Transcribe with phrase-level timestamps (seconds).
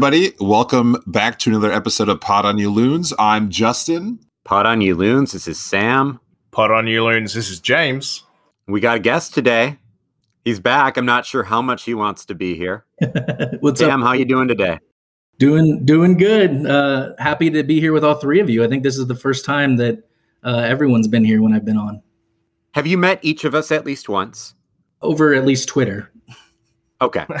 [0.00, 0.34] Hey, everybody.
[0.40, 3.12] Welcome back to another episode of Pod on You Loons.
[3.18, 4.18] I'm Justyn.
[4.44, 5.32] Pod on You Loons.
[5.32, 6.18] This is Sam.
[6.52, 7.34] Pod on You Loons.
[7.34, 8.24] This is James.
[8.66, 9.76] We got a guest today.
[10.42, 10.96] He's back.
[10.96, 12.86] I'm not sure how much he wants to be here.
[13.60, 14.06] What's Sam, up?
[14.06, 14.78] how you doing today?
[15.38, 16.64] Doing doing good.
[16.66, 18.64] Uh, happy to be here with all three of you.
[18.64, 20.02] I think this is the first time that
[20.42, 22.00] uh, everyone's been here when I've been on
[22.72, 24.54] Have you met each of us at least once?
[25.02, 26.10] over at least Twitter.
[27.02, 27.26] Okay.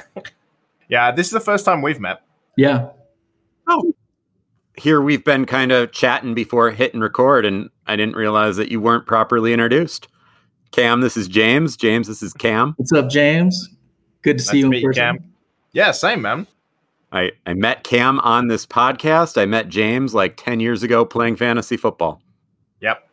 [0.90, 2.20] Yeah, this is the first time we've met.
[2.60, 2.90] Yeah,
[3.66, 3.94] Oh.
[4.76, 8.82] Here we've been kind of chatting before hitting record, and I didn't realize that you
[8.82, 10.08] weren't properly introduced.
[10.70, 11.74] Cam, this is James.
[11.74, 12.74] James, this is Cam.
[12.76, 13.70] what's up, James?
[14.20, 14.90] Good to Nice see you to in meet you.
[14.92, 15.32] Cam.
[15.72, 16.46] Yeah, same, man.
[17.12, 19.40] I, I met Cam on this podcast.
[19.40, 22.20] I met James like 10 years ago playing fantasy football.
[22.82, 23.08] Yep.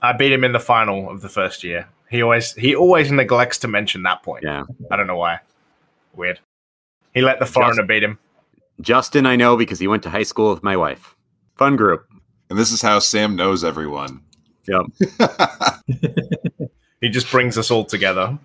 [0.00, 1.86] I beat him in the final of the first year.
[2.10, 4.42] He always he always neglects to mention that point.
[4.42, 4.64] Yeah.
[4.90, 5.40] I don't know why.
[6.14, 6.40] Weird.
[7.12, 8.18] He let the foreigner beat him.
[8.82, 11.16] Justyn, I know because he went to high school with my wife.
[11.56, 12.06] Fun group.
[12.48, 14.22] And this is how Sam knows everyone.
[14.66, 14.86] Yep.
[17.00, 18.38] He just brings us all together.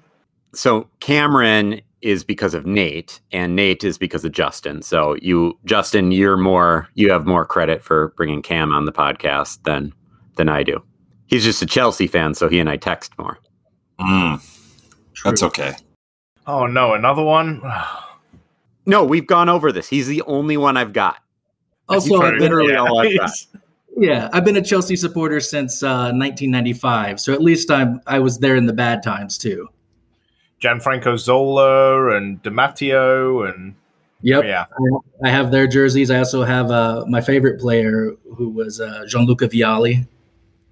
[0.53, 4.83] So Cameron is because of Nate, and Nate is because of Justyn.
[4.83, 9.63] So you, Justyn, you're more, you have more credit for bringing Cam on the podcast
[9.63, 9.93] than
[10.37, 10.83] than I do.
[11.27, 13.37] He's just a Chelsea fan, so he and I text more.
[13.99, 14.41] Mm,
[15.23, 15.75] that's okay.
[16.45, 17.61] Oh no, another one?
[18.85, 19.89] No, we've gone over this.
[19.89, 21.17] He's the only one I've got.
[21.89, 23.31] Also, I've been, literally Yeah, all I've got.
[23.97, 27.19] yeah, I've been a Chelsea supporter since uh, 1995.
[27.19, 29.69] So at least I'm I was there in the bad times too.
[30.61, 33.75] Gianfranco Zola and Di Matteo and
[34.25, 34.65] Yep, yeah.
[35.23, 36.09] I have their jerseys.
[36.09, 40.07] I also have uh, my favorite player who was uh, Gianluca Vialli.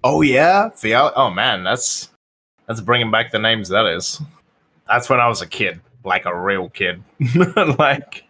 [0.02, 1.12] Oh yeah, Vialli.
[1.14, 2.10] Oh man, that's
[2.66, 3.68] that's bringing back the names.
[3.68, 4.20] That is.
[4.88, 7.02] That's when I was a kid, like a real kid.
[7.78, 8.24] like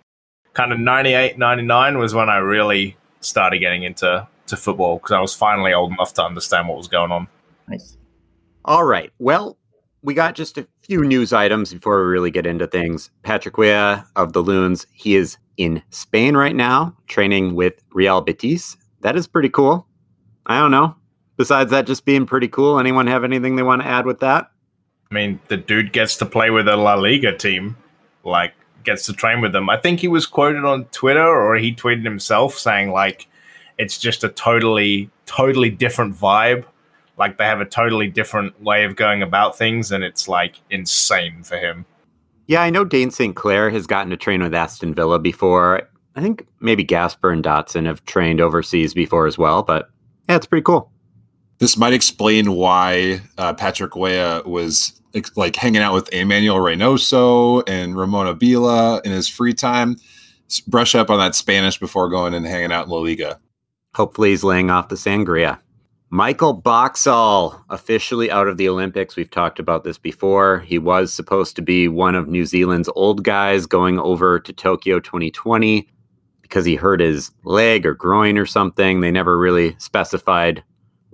[0.54, 5.20] kind of 98, 99 was when I really started getting into to football because I
[5.20, 7.28] was finally old enough to understand what was going on.
[7.68, 7.96] Nice.
[8.64, 9.10] All right.
[9.18, 9.56] Well,
[10.02, 13.10] we got just a few news items before we really get into things.
[13.22, 18.76] Patrick Weah of the Loons, he is in Spain right now, training with Real Betis.
[19.00, 19.86] That is pretty cool.
[20.46, 20.94] I don't know.
[21.36, 24.50] Besides that just being pretty cool, anyone have anything they want to add with that?
[25.14, 27.76] I mean, the dude gets to play with a La Liga team,
[28.24, 28.52] like
[28.82, 29.70] gets to train with them.
[29.70, 33.28] I think he was quoted on Twitter or he tweeted himself saying like
[33.78, 36.64] it's just a totally totally different vibe.
[37.16, 41.44] Like they have a totally different way of going about things and it's like insane
[41.44, 41.86] for him.
[42.48, 43.36] Yeah, I know Dayne St.
[43.36, 45.82] Clair has gotten to train with Aston Villa before.
[46.16, 49.90] I think maybe Gasper and Dotson have trained overseas before as well, but
[50.28, 50.90] yeah, it's pretty cool.
[51.58, 55.00] This might explain why uh, Patrick Weah was ex-
[55.36, 59.96] like hanging out with Emmanuel Reynoso and Ramón Ábila in his free time.
[60.66, 63.40] Brush up on that Spanish before going and hanging out in La Liga.
[63.94, 65.58] Hopefully, he's laying off the sangria.
[66.10, 69.16] Michael Boxall officially out of the Olympics.
[69.16, 70.60] We've talked about this before.
[70.60, 75.00] He was supposed to be one of New Zealand's old guys going over to Tokyo
[75.00, 75.88] 2020
[76.42, 79.00] because he hurt his leg or groin or something.
[79.00, 80.62] They never really specified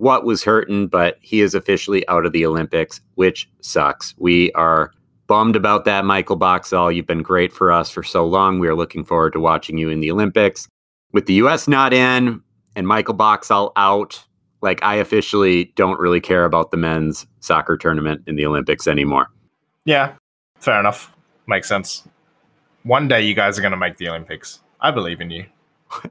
[0.01, 4.15] what was hurting, but he is officially out of the Olympics, which sucks.
[4.17, 4.91] We are
[5.27, 6.91] bummed about that, Michael Boxall.
[6.91, 8.57] You've been great for us for so long.
[8.57, 10.67] We are looking forward to watching you in the Olympics.
[11.13, 12.41] With the US not in
[12.75, 14.23] and Michael Boxall out,
[14.63, 19.27] like I officially don't really care about the men's soccer tournament in the Olympics anymore.
[19.85, 20.15] Yeah,
[20.55, 21.15] fair enough.
[21.45, 22.07] Makes sense.
[22.81, 24.61] One day you guys are going to make the Olympics.
[24.79, 25.45] I believe in you.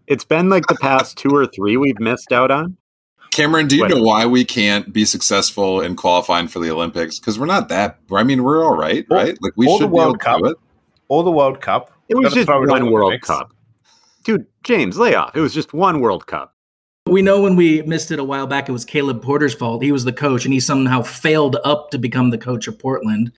[0.07, 2.77] It's been like the past two or three we've missed out on.
[3.33, 3.91] Cameron, do you What?
[3.93, 7.19] know why we can't be successful in qualifying for the Olympics?
[7.19, 7.99] Because we're not that.
[8.13, 9.39] I mean, we're all right, Or- right?
[9.41, 10.39] Like we or the should be able World to Cup.
[10.41, 10.57] do it.
[11.09, 11.91] Or the World Cup.
[12.09, 13.27] It was just one on World mix.
[13.29, 13.53] Cup.
[14.25, 15.35] Dude, James, lay off.
[15.37, 16.55] It was just one World Cup.
[17.09, 19.83] We know when we missed it a while back, it was Caleb Porter's fault.
[19.83, 23.33] He was the coach, and he somehow failed up to become the coach of Portland.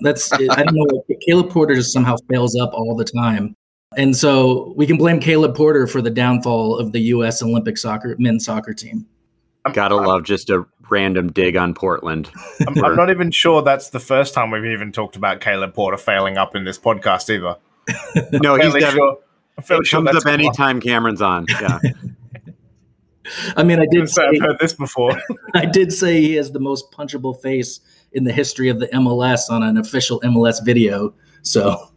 [0.00, 1.02] That's I don't know.
[1.26, 3.54] Caleb Porter just somehow fails up all the time,
[3.96, 7.42] and so we can blame Caleb Porter for the downfall of the U.S.
[7.42, 9.06] Olympic soccer men's soccer team.
[9.68, 12.30] I'm, Gotta I'm, love just a random dig on Portland.
[12.66, 15.96] I'm, I'm not even sure that's the first time we've even talked about Caleb Porter
[15.96, 17.56] failing up in this podcast either.
[18.42, 19.16] No, he's fairly definitely
[19.64, 19.80] sure.
[19.80, 21.46] It sure comes that's up anytime Cameron's on.
[21.48, 21.78] Yeah.
[23.56, 25.20] I mean, I I did say I've heard this before.
[25.54, 27.80] I did say he has the most punchable face
[28.12, 31.14] in the history of the MLS on an official MLS video.
[31.42, 31.90] So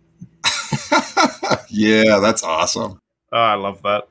[1.69, 2.99] yeah, that's awesome.
[3.31, 4.07] Oh, I love that.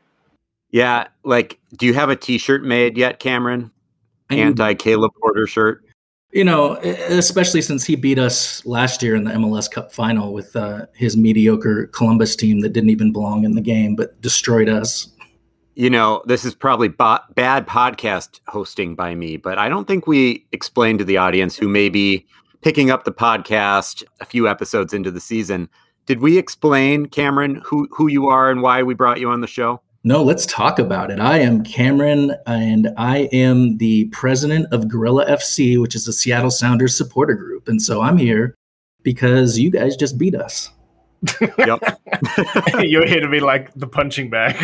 [0.70, 3.70] Yeah, like, do you have a T-shirt made yet, Cameron?
[4.31, 5.84] Anti Caleb Porter shirt.
[6.32, 10.55] You know, especially since he beat us last year in the MLS Cup final with
[10.55, 15.08] uh, his mediocre Columbus team that didn't even belong in the game, but destroyed us.
[15.75, 20.06] You know, this is probably bo- bad podcast hosting by me, but I don't think
[20.06, 22.25] we explained to the audience who may be
[22.61, 25.69] picking up the podcast a few episodes into the season.
[26.06, 29.46] Did we explain, Cameron, who, who you are and why we brought you on the
[29.49, 29.81] show?
[30.02, 31.20] No, let's talk about it.
[31.20, 36.50] I am Cameron, and I am the president of Gorilla FC, which is a Seattle
[36.50, 37.69] Sounders supporter group.
[37.69, 38.55] And so I'm here
[39.02, 40.70] because you guys just beat us.
[41.58, 42.00] Yep.
[42.81, 44.56] You're here to be like the punching bag.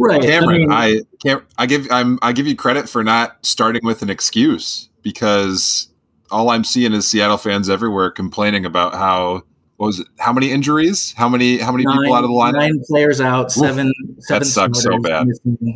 [0.00, 0.20] Right.
[0.20, 1.44] Cameron, I mean, I can't.
[1.56, 1.86] I give.
[1.92, 2.18] I'm.
[2.20, 5.88] I give you credit for not starting with an excuse because
[6.32, 9.44] all I'm seeing is Seattle fans everywhere complaining about how
[9.76, 10.06] what was it?
[10.18, 11.12] How many injuries?
[11.16, 11.58] How many?
[11.58, 12.54] How many people out of the lineup?
[12.54, 13.92] Nine players out, seven.
[14.20, 15.26] seven sucks so bad.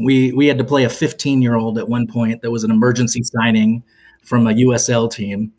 [0.05, 2.43] We we had to play a 15 year old at one point.
[2.43, 3.83] That was an emergency signing
[4.25, 5.53] from a USL team.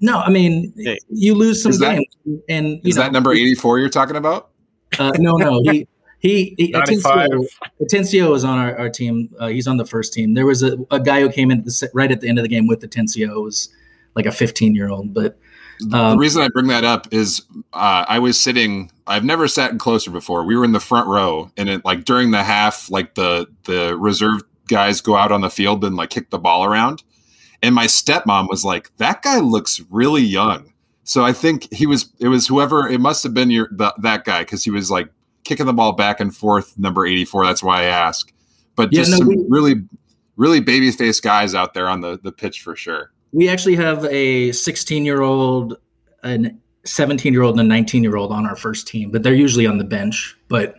[0.00, 0.98] No, I mean Hey.
[1.08, 1.96] you lose some that-
[2.26, 4.50] games, and you Is know, that number 84 you're talking about?
[4.98, 5.86] Uh, no, no, he.
[6.20, 7.28] He, he 95.
[7.28, 7.46] Atencio,
[7.80, 9.30] Atencio is on our, our team.
[9.38, 10.34] Uh, he's on the first team.
[10.34, 12.48] There was a, a guy who came in the, right at the end of the
[12.48, 13.28] game with Atencio.
[13.36, 13.68] It was
[14.16, 15.38] like a 15 year old, but
[15.80, 17.42] the Um, reason I bring that up is
[17.72, 18.90] uh, I was sitting.
[19.06, 20.44] I've never sat closer before.
[20.44, 23.96] We were in the front row, and it like during the half, like the the
[23.96, 27.02] reserve guys go out on the field and like kick the ball around,
[27.62, 30.72] and my stepmom was like, "That guy looks really young."
[31.04, 32.12] So I think he was.
[32.18, 32.86] It was whoever.
[32.88, 35.08] It must have been your the, that guy because he was like
[35.44, 36.76] kicking the ball back and forth.
[36.78, 37.46] Number eighty four.
[37.46, 38.30] That's why I ask.
[38.76, 39.82] But Yeah, just no, some we- really,
[40.36, 43.10] really baby faced guys out there on the the pitch for sure.
[43.32, 45.78] We actually have a 16 year old,
[46.22, 49.34] an 17 year old, and a 19 year old on our first team, but they're
[49.34, 50.36] usually on the bench.
[50.48, 50.78] But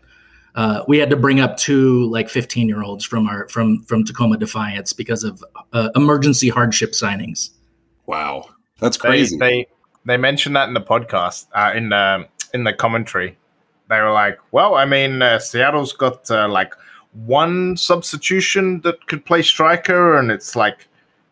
[0.55, 4.03] uh, we had to bring up two like 15 year olds from our from from
[4.03, 5.43] Tacoma Defiance because of
[5.73, 7.51] uh, emergency hardship signings.
[8.05, 8.49] Wow,
[8.79, 9.37] that's they, crazy.
[9.37, 9.67] they
[10.05, 13.37] they mentioned that in the podcast uh, in the in the commentary.
[13.89, 16.73] They were like, "Well, I mean, uh, Seattle's got uh, like
[17.13, 20.87] one substitution that could play striker, and it's like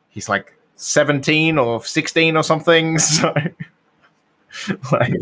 [0.10, 2.98] he's like seventeen or sixteen or something."
[4.50, 5.14] So, like,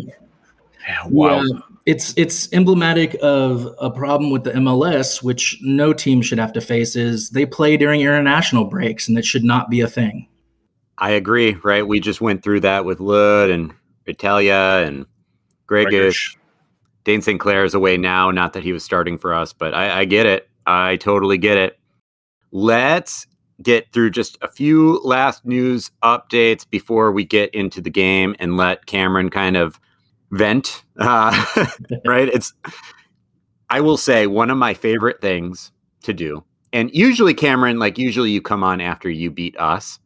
[0.88, 1.42] yeah, wow.
[1.42, 6.54] Yeah, it's it's emblematic of a problem with the MLS, which no team should have
[6.54, 6.96] to face.
[6.96, 10.28] Is they play during international breaks, and that should not be a thing.
[10.98, 11.86] I agree, right?
[11.86, 13.74] We just went through that with Lod and
[14.06, 15.06] Italia and
[15.68, 15.90] Gregish.
[15.90, 16.38] Gregorish.
[17.04, 17.40] Dayne St.
[17.40, 18.32] Clair is away now.
[18.32, 20.50] Not that he was starting for us, but I, I get it.
[20.66, 21.80] I totally get it.
[22.52, 23.28] Let's
[23.62, 28.58] get through just a few last news updates before we get into the game and
[28.58, 29.80] let Cameron kind of
[30.32, 30.84] vent.
[30.98, 31.46] Uh,
[32.06, 32.28] right?
[32.28, 32.54] It's,
[33.70, 35.72] I will say, one of my favorite things
[36.04, 36.44] to do.
[36.74, 40.00] And usually, Cameron, like, usually you come on after you beat us.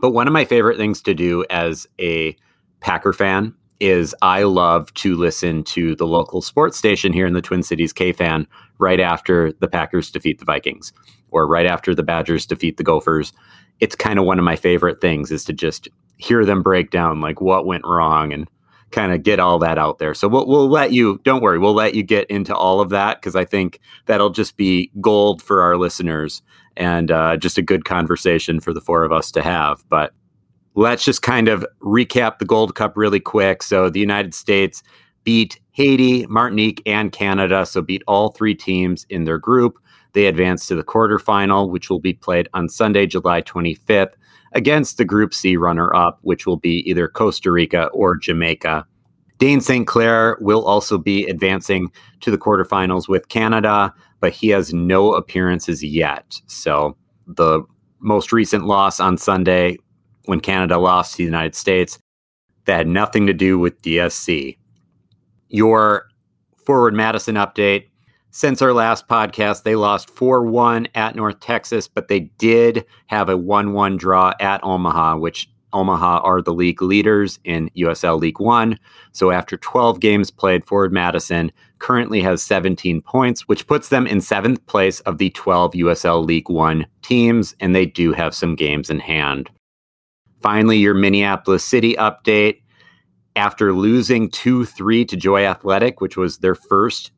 [0.00, 2.36] But one of my favorite things to do as a
[2.80, 7.42] Packer fan is I love to listen to the local sports station here in the
[7.42, 8.46] Twin Cities, KFan,
[8.78, 10.92] right after the Packers defeat the Vikings
[11.30, 13.32] or right after the Badgers defeat the Gophers.
[13.80, 17.20] It's kind of one of my favorite things is to just hear them break down
[17.20, 18.48] like what went wrong and
[18.90, 20.14] kind of get all that out there.
[20.14, 23.20] So we'll, we'll let you, don't worry, we'll let you get into all of that
[23.20, 26.42] because I think that'll just be gold for our listeners
[26.76, 29.84] and uh, just a good conversation for the four of us to have.
[29.88, 30.12] But
[30.76, 33.62] let's just kind of recap the Gold Cup really quick.
[33.62, 34.82] So the United States
[35.24, 37.66] beat Haiti, Martinique, and Canada.
[37.66, 39.78] So beat all three teams in their group.
[40.12, 44.12] They advanced to the quarterfinal, which will be played on Sunday, July 25th,
[44.52, 48.86] against the Group C runner up, which will be either Costa Rica or Jamaica.
[49.38, 49.86] Dayne St.
[49.86, 51.90] Clair will also be advancing
[52.20, 56.40] to the quarterfinals with Canada, but he has no appearances yet.
[56.46, 57.62] So the
[58.00, 59.76] most recent loss on Sunday
[60.26, 61.98] when Canada lost to the United States,
[62.66, 64.58] that had nothing to do with DSC.
[65.48, 66.08] Your
[66.64, 67.86] forward Madison update.
[68.30, 73.28] Since our last podcast, they lost 4 1 at North Texas, but they did have
[73.28, 78.40] a 1 1 draw at Omaha, which Omaha are the league leaders in USL League
[78.40, 78.78] One.
[79.12, 84.20] So after 12 games played, Forward Madison currently has 17 points, which puts them in
[84.20, 88.90] seventh place of the 12 USL League One teams, and they do have some games
[88.90, 89.50] in hand.
[90.40, 92.62] Finally, your Minneapolis City update.
[93.34, 97.12] After losing 2 3 to Joy Athletic, which was their first,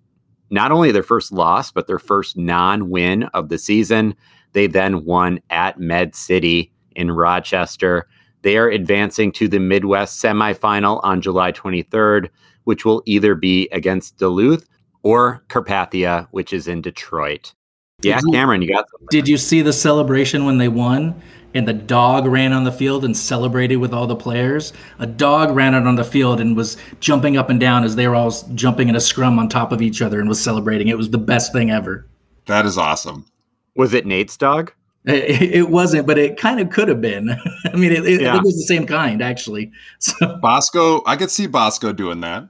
[0.50, 4.16] not only their first loss, but their first non win of the season,
[4.52, 8.08] they then won at Med City in Rochester.
[8.42, 12.28] They are advancing to the Midwest semifinal on July 23rd,
[12.64, 14.68] which will either be against Duluth
[15.02, 17.54] or Carpathia, which is in Detroit.
[18.00, 19.08] Yeah, Cameron, you got something.
[19.10, 21.20] Did you see the celebration when they won?
[21.59, 24.73] And the dog ran on the field and celebrated with all the players.
[25.00, 28.07] A dog ran out on the field and was jumping up and down as they
[28.07, 30.87] were all jumping in a scrum on top of each other and was celebrating.
[30.87, 32.07] It was the best thing ever.
[32.47, 33.27] That is awesome.
[33.75, 34.73] Was it Nate's dog?
[35.05, 37.31] It, it wasn't, but it kind of could have been.
[37.65, 38.37] I mean, it, it, Yeah.
[38.37, 39.73] it was the same kind, actually.
[39.99, 42.49] So, Bosco, I could see Bosco doing that.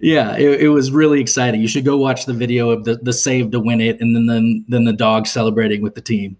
[0.00, 1.60] yeah, it, it was really exciting.
[1.62, 4.26] You should go watch the video of the, the save to win it, and then,
[4.26, 6.36] then then the dog celebrating with the team.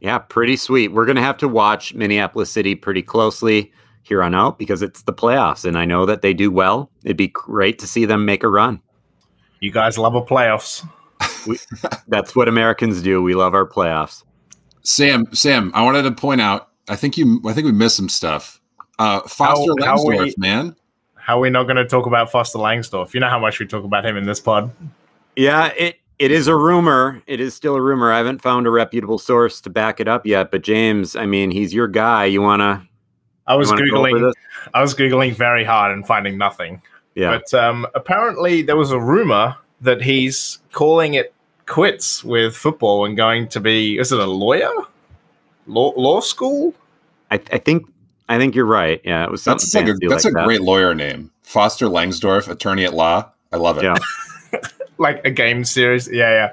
[0.00, 0.88] Yeah, pretty sweet.
[0.92, 5.02] We're going to have to watch Minneapolis City pretty closely here on out because it's
[5.02, 6.90] the playoffs, and I know that they do well.
[7.04, 8.80] It'd be great to see them make a run.
[9.60, 10.86] You guys love a playoffs.
[12.08, 13.22] That's what Americans do.
[13.22, 14.24] We love our playoffs.
[14.82, 16.68] Sam, Sam, I wanted to point out.
[16.88, 17.40] I think you.
[17.46, 18.60] I think we missed some stuff.
[18.98, 20.76] Uh, Foster How- how Langsdorf, we- man.
[21.14, 23.12] How are we not going to talk about Foster Langsdorf?
[23.14, 24.72] You know how much we talk about him in this pod.
[25.36, 27.22] Yeah, it it is a rumor.
[27.26, 28.12] It is still a rumor.
[28.12, 30.50] I haven't found a reputable source to back it up yet.
[30.50, 32.26] But James, I mean, he's your guy.
[32.26, 32.86] You wanna?
[33.46, 34.20] I was wanna googling.
[34.20, 34.34] this?
[34.74, 36.82] I was googling very hard and finding nothing.
[37.14, 37.38] Yeah.
[37.38, 41.32] But um, apparently, there was a rumor that he's calling it
[41.64, 43.96] quits with football and going to be.
[43.98, 44.70] Is it a lawyer?
[45.66, 46.74] Law law school?
[47.30, 47.86] I, I think
[48.28, 49.00] I think you're right.
[49.04, 50.44] Yeah, it was something That's like a, that's like a that.
[50.44, 53.30] great lawyer name, Foster Langsdorf, attorney at law.
[53.52, 53.84] I love it.
[53.84, 53.96] Yeah.
[55.00, 56.08] Like a game series?
[56.08, 56.52] Yeah, yeah.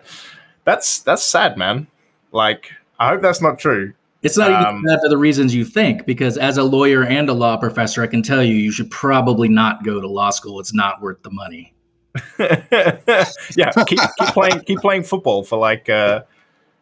[0.63, 1.88] That's that's sad, man.
[2.32, 3.94] Like, I hope that's not true.
[4.24, 7.30] It's not Um, even bad for the reasons you think, because as a lawyer and
[7.30, 10.60] a law professor, I can tell you, you should probably not go to law school.
[10.60, 11.74] It's not worth the money.
[12.39, 16.24] yeah, keep, keep playing keep playing football for like uh,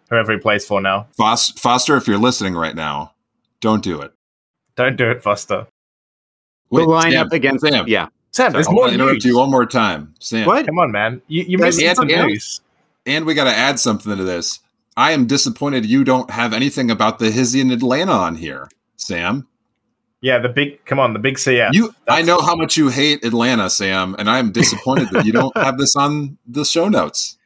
[0.10, 1.08] whoever he plays for now.
[1.18, 3.14] Fos- Foster, if you're listening right now,
[3.60, 4.14] don't do it.
[4.76, 5.68] Don't do it, Foster.
[6.70, 7.68] We'll line Sam, up against.
[7.68, 7.86] Sam.
[7.88, 8.08] Yeah.
[8.36, 10.46] Sam, Sam, there's I more want to interrupt you one more time, Sam.
[10.46, 10.65] What?
[10.65, 11.22] Come on, man.
[11.27, 12.60] You, you Guys, missed some and- news.
[13.06, 14.60] And we got to add something to this.
[14.98, 19.48] I am disappointed you don't have anything about the Hizzy in Atlanta on here, Sam.
[20.20, 20.84] Yeah, the big.
[20.86, 21.70] Come on, the big CF.
[21.72, 25.32] You, I know how much you hate Atlanta, Sam, and I am disappointed that you
[25.32, 27.38] don't have this on the show notes.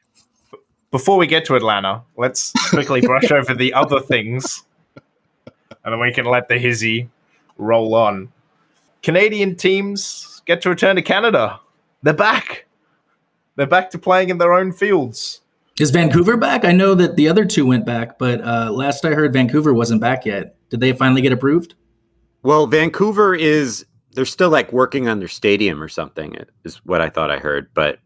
[0.89, 4.63] Before we get to Atlanta, let's quickly brush over the other things,
[4.95, 7.09] and then we can let the hizzy
[7.57, 8.31] roll on.
[9.03, 11.59] Canadian teams get to return to Canada.
[12.01, 12.65] They're back.
[13.55, 15.41] They're back to playing in their own fields.
[15.79, 16.65] Is Vancouver back?
[16.65, 20.01] I know that the other two went back, but uh, last I heard, Vancouver wasn't
[20.01, 20.55] back yet.
[20.71, 21.75] Did they finally get approved?
[22.41, 27.09] Well, Vancouver is they're still like working on their stadium or something is what I
[27.09, 27.69] thought I heard.
[27.75, 27.99] But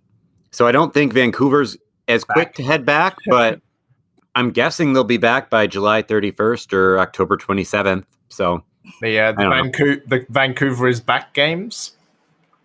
[0.51, 1.77] so I don't think Vancouver's
[2.09, 3.61] as quick to head back, but
[4.35, 8.03] I'm guessing they'll be back by July 31st or October 27th.
[8.27, 8.65] So
[9.01, 9.63] The uh, the, I don't know.
[9.63, 11.93] Vancouver, the Vancouver is back games.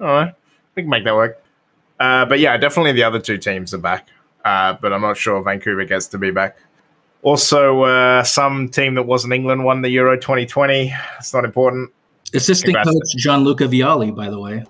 [0.00, 0.34] All right,
[0.74, 1.42] we can make that work.
[1.98, 4.08] Uh, but yeah, definitely the other two teams are back.
[4.44, 6.56] Uh, but I'm not sure Vancouver gets to be back.
[7.22, 10.94] Also, uh, some team that wasn't England won the Euro 2020.
[11.18, 11.90] It's not important.
[12.32, 12.90] Assistant Congrats.
[12.92, 14.64] coach Gianluca Vialli, by the way.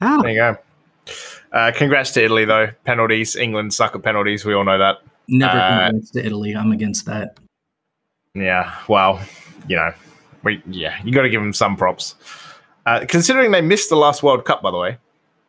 [0.00, 0.56] oh, There you go.
[1.52, 2.68] Uh, congrats to Italy, though.
[2.84, 3.36] Penalties.
[3.36, 4.44] England suck at penalties.
[4.44, 4.98] We all know that.
[5.28, 6.56] Never Uh, convinced to Italy.
[6.56, 7.36] I'm against that.
[8.34, 9.20] Yeah, well,
[9.68, 9.92] you know,
[10.42, 12.14] we yeah, you got to give them some props.
[12.86, 14.98] Uh, considering they missed the last World Cup, by the way,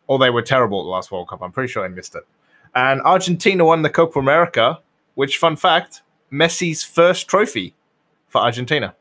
[0.08, 1.42] or they were terrible at the last World Cup.
[1.42, 2.24] I'm pretty sure they missed it.
[2.74, 4.80] And Argentina won the Copa America,
[5.16, 6.02] which, fun fact,
[6.32, 7.74] Messi's first trophy
[8.28, 8.96] for Argentina.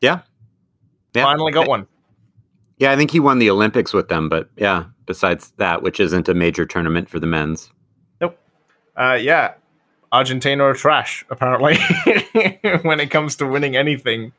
[0.00, 0.20] yeah.
[1.14, 1.24] Yeah.
[1.24, 1.86] Finally got one.
[2.76, 6.28] Yeah, I think he won the Olympics with them, but yeah, besides that, which isn't
[6.28, 7.72] a major tournament for the men's.
[8.96, 9.52] Uh, yeah,
[10.10, 11.76] Argentina are trash apparently
[12.82, 14.32] when it comes to winning anything.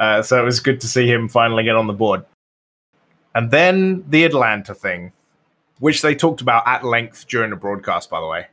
[0.00, 2.24] Uh, so it was good to see him finally get on the board.
[3.34, 5.12] And then the Atlanta thing,
[5.78, 8.46] which they talked about at length during the broadcast, by the way.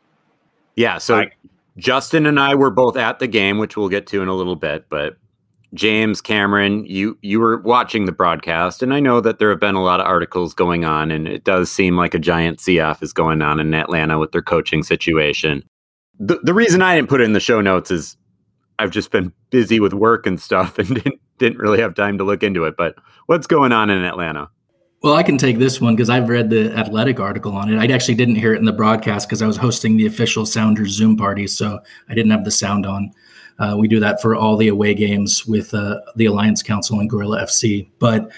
[0.76, 1.38] Yeah, so Like-
[1.80, 4.56] Justyn and I were both at the game, which we'll get to in a little
[4.56, 5.16] bit, but
[5.74, 9.76] James Cameron, you you were watching the broadcast, and I know that there have been
[9.76, 13.14] a lot of articles going on, and it does seem like a giant CF is
[13.14, 15.64] going on in Atlanta with their coaching situation.
[16.20, 18.16] The the reason I didn't put it in the show notes is
[18.80, 22.24] I've just been busy with work and stuff and didn't didn't really have time to
[22.24, 22.76] look into it.
[22.78, 22.96] But
[23.28, 24.50] what's going on in Atlanta?
[25.04, 27.78] Well, I can take this one because I've read the athletic article on it.
[27.78, 30.90] I actually didn't hear it in the broadcast because I was hosting the official Sounders
[30.90, 31.80] Zoom party, so
[32.10, 33.12] I didn't have the sound on.
[33.60, 37.10] Uh, we do that for all the away games with uh, the Alliance Council and
[37.10, 37.88] Gorilla FC.
[38.00, 38.32] But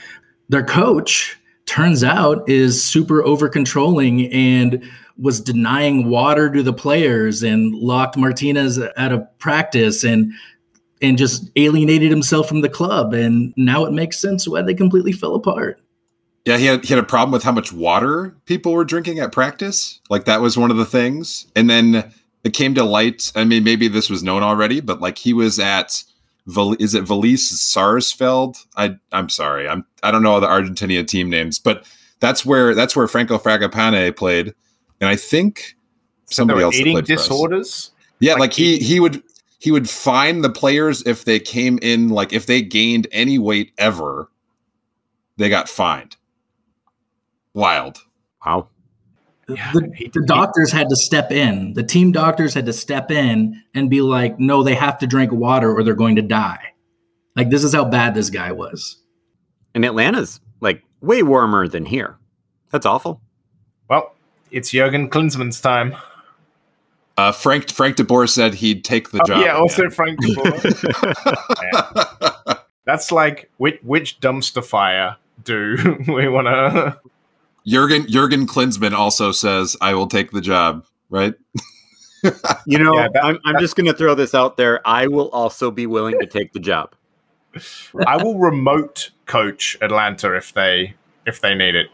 [0.49, 1.38] their coach
[1.69, 4.83] turns out is super over controlling and
[5.19, 10.33] was denying water to the players and locked Martinez out of practice and
[11.01, 13.13] and just alienated himself from the club.
[13.13, 15.79] And now it makes sense why they completely fell apart.
[16.45, 19.31] Yeah, he had he had a problem with how much water people were drinking at
[19.31, 20.01] practice.
[20.09, 21.45] Like that was one of the things.
[21.55, 22.11] And then
[22.43, 23.31] it came to light.
[23.35, 26.03] I mean, maybe this was known already, but like he was at
[26.79, 28.57] is it Vélez Sarsfield?
[28.75, 31.85] I I'm sorry, I'm I don't know the Argentina team names, but
[32.19, 34.53] that's where that's where Franco Fragapane played,
[34.99, 35.75] and I think
[36.25, 37.91] somebody else eating disorders.
[38.19, 39.23] Yeah, like, like he he would
[39.59, 43.73] he would find the players if they came in like if they gained any weight
[43.77, 44.29] ever,
[45.37, 46.15] they got fined.
[47.53, 47.99] Wild.
[48.45, 48.69] Wow.
[49.49, 51.73] The, the, doctors had to step in.
[51.73, 55.31] The team doctors had to step in and be like, no, they have to drink
[55.31, 56.73] water or they're going to die.
[57.35, 58.97] Like, this is how bad this guy was.
[59.73, 62.17] And Atlanta's like way warmer than here.
[62.71, 63.21] That's awful.
[63.89, 64.15] Well,
[64.51, 65.95] it's Jurgen Klinsmann's time.
[67.17, 69.41] Uh, Frank Frank DeBoer said he'd take the oh, job.
[69.43, 69.91] Yeah, also again.
[69.91, 71.53] Frank DeBoer.
[71.73, 72.53] yeah.
[72.85, 76.99] That's like which which dumpster fire do we want to
[77.69, 81.35] Jurgen Jurgen Klinsmann also says, "I will take the job." Right?
[82.65, 84.85] you know, yeah, that, I'm, I'm just going to throw this out there.
[84.87, 86.93] I will also be willing to take the job.
[88.05, 90.95] I will remote coach Atlanta if they
[91.25, 91.87] if they need it.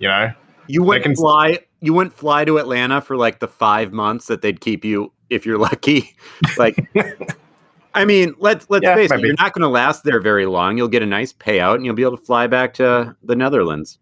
[0.00, 0.32] You know,
[0.66, 1.16] you wouldn't can...
[1.16, 1.60] fly.
[1.80, 5.46] You wouldn't fly to Atlanta for like the five months that they'd keep you if
[5.46, 6.14] you're lucky.
[6.58, 6.76] Like,
[7.94, 9.20] I mean, let's let's yeah, face it.
[9.20, 10.76] You're not going to last there very long.
[10.76, 13.98] You'll get a nice payout, and you'll be able to fly back to the Netherlands.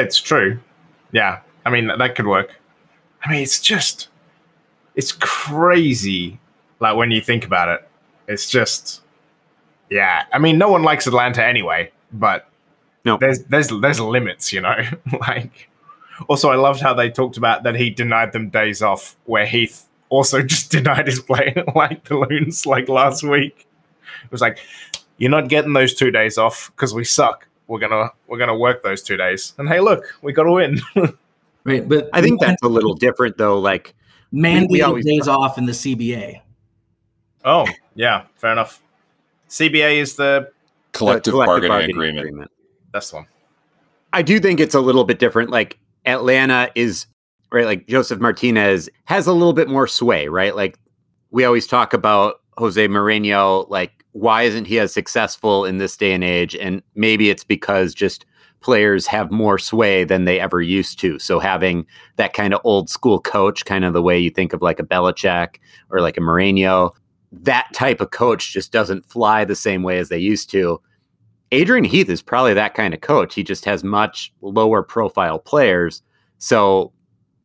[0.00, 0.60] It's true.
[1.12, 1.40] Yeah.
[1.64, 2.60] I mean, that could work.
[3.24, 4.08] I mean, it's just,
[4.94, 6.38] it's crazy.
[6.80, 7.88] Like when you think about it,
[8.28, 9.02] it's just,
[9.90, 10.24] yeah.
[10.32, 12.48] I mean, no one likes Atlanta anyway, but
[13.04, 14.76] no, there's there's there's limits, you know.
[15.20, 15.70] like,
[16.28, 19.88] also, I loved how they talked about that he denied them days off, where Heath
[20.08, 23.66] also just denied his play like the Loons like last week.
[24.24, 24.58] It was like,
[25.18, 28.82] you're not getting those two days off because we suck we're gonna we're gonna work
[28.82, 29.54] those two days.
[29.58, 30.80] And hey, look, we got to win.
[31.64, 33.58] right, but I think that's a little different though.
[33.58, 33.94] Like
[34.32, 36.40] mandated days off in the CBA.
[37.44, 38.82] Oh yeah, fair enough.
[39.48, 40.50] CBA is the
[40.92, 42.18] collective, the collective bargaining, bargaining agreement.
[42.20, 42.50] agreement.
[42.92, 43.26] That's the one.
[44.12, 45.50] I do think it's a little bit different.
[45.50, 47.06] Like Atlanta is
[47.52, 47.66] right.
[47.66, 50.54] Like Josef Martinez has a little bit more sway, right?
[50.54, 50.78] Like
[51.30, 56.12] we always talk about Jose Mourinho, like why isn't he as successful in this day
[56.12, 56.56] and age?
[56.56, 58.24] And maybe it's because just
[58.60, 61.18] players have more sway than they ever used to.
[61.18, 64.62] So having that kind of old school coach, kind of the way you think of
[64.62, 65.56] like a Belichick
[65.90, 66.92] or like a Mourinho,
[67.30, 70.80] that type of coach just doesn't fly the same way as they used to.
[71.52, 73.34] Adrian Heath is probably that kind of coach.
[73.34, 76.02] He just has much lower profile players.
[76.38, 76.92] So,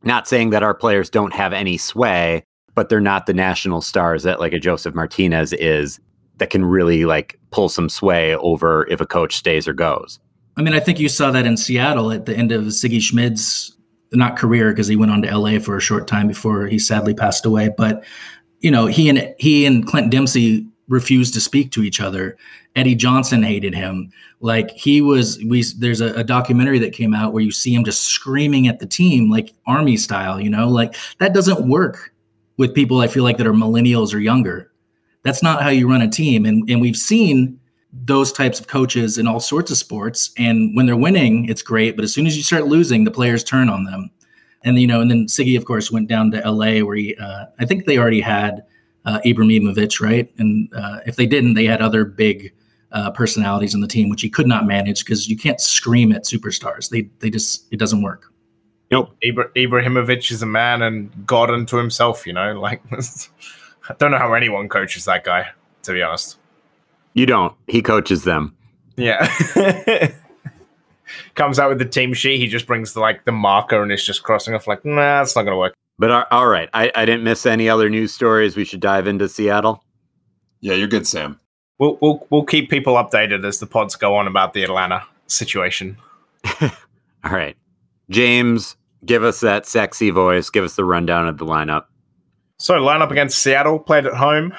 [0.03, 2.45] not saying that our players don't have any sway,
[2.75, 5.99] but they're not the national stars that like a Josef Martinez is
[6.37, 10.19] that can really like pull some sway over if a coach stays or goes.
[10.57, 13.75] I mean, I think you saw that in Seattle at the end of Sigi Schmid's
[14.11, 17.13] not career because he went on to LA for a short time before he sadly
[17.13, 17.69] passed away.
[17.75, 18.03] But
[18.59, 22.37] you know, he and he and Clint Dempsey refused to speak to each other.
[22.75, 24.11] Eddie Johnson hated him.
[24.39, 27.83] Like he was, we there's a, a, documentary that came out where you see him
[27.83, 30.39] just screaming at the team like army style.
[30.39, 32.13] You know, like that doesn't work
[32.61, 33.01] with people.
[33.01, 34.71] I feel like that are millennials or younger.
[35.23, 36.45] That's not how you run a team.
[36.45, 37.59] And, and we've seen
[37.91, 40.31] those types of coaches in all sorts of sports.
[40.37, 41.95] And when they're winning, it's great.
[41.95, 44.09] But as soon as you start losing, the players turn on them.
[44.63, 47.45] And, you know, and then Sigi, of course, went down to LA where he, uh,
[47.59, 48.63] I think they already had
[49.05, 50.31] uh, Ibrahimovic, right?
[50.37, 52.53] And uh, if they didn't, they had other big
[52.91, 56.25] uh, personalities in the team, which he could not manage because you can't scream at
[56.25, 56.89] superstars.
[56.89, 58.30] They, they just, it doesn't work.
[58.91, 59.15] Nope.
[59.23, 64.17] Ibra- Ibrahimovic is a man and God unto himself, you know, like I don't know
[64.17, 65.47] how anyone coaches that guy,
[65.83, 66.37] to be honest.
[67.13, 67.53] You don't.
[67.67, 68.55] He coaches them.
[68.97, 69.27] Yeah.
[71.35, 72.37] Comes out with the team sheet.
[72.37, 75.35] He just brings the, like the marker and is just crossing off like, nah, it's
[75.35, 75.73] not going to work.
[75.97, 78.55] But uh, all right, I, I didn't miss any other news stories.
[78.55, 79.83] We should dive into Seattle.
[80.59, 81.39] Yeah, you're good, Sam.
[81.79, 85.97] We'll we'll we'll keep people updated as the pods go on about the Atlanta situation.
[86.61, 86.69] all
[87.25, 87.57] right,
[88.09, 90.49] James, give us that sexy voice.
[90.49, 91.85] Give us the rundown of the lineup.
[92.57, 94.53] So lineup against Seattle played at home.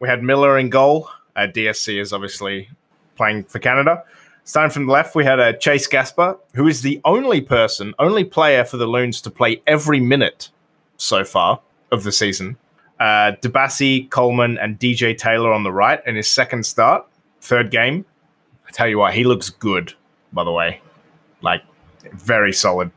[0.00, 1.10] We had Miller in goal.
[1.36, 2.68] Uh, DSC is obviously
[3.16, 4.04] playing for Canada.
[4.44, 8.24] Starting from the left, we had uh, Chase Gasper, who is the only person, only
[8.24, 10.50] player for the Loons to play every minute
[10.96, 11.60] so far
[11.92, 12.56] of the season.
[12.98, 17.06] Uh, Dibassy, Kallman, and DJ Taylor on the right in his second start,
[17.40, 18.04] third game.
[18.66, 19.92] I tell you what, he looks good,
[20.32, 20.80] by the way.
[21.40, 21.62] Like,
[22.12, 22.90] very solid.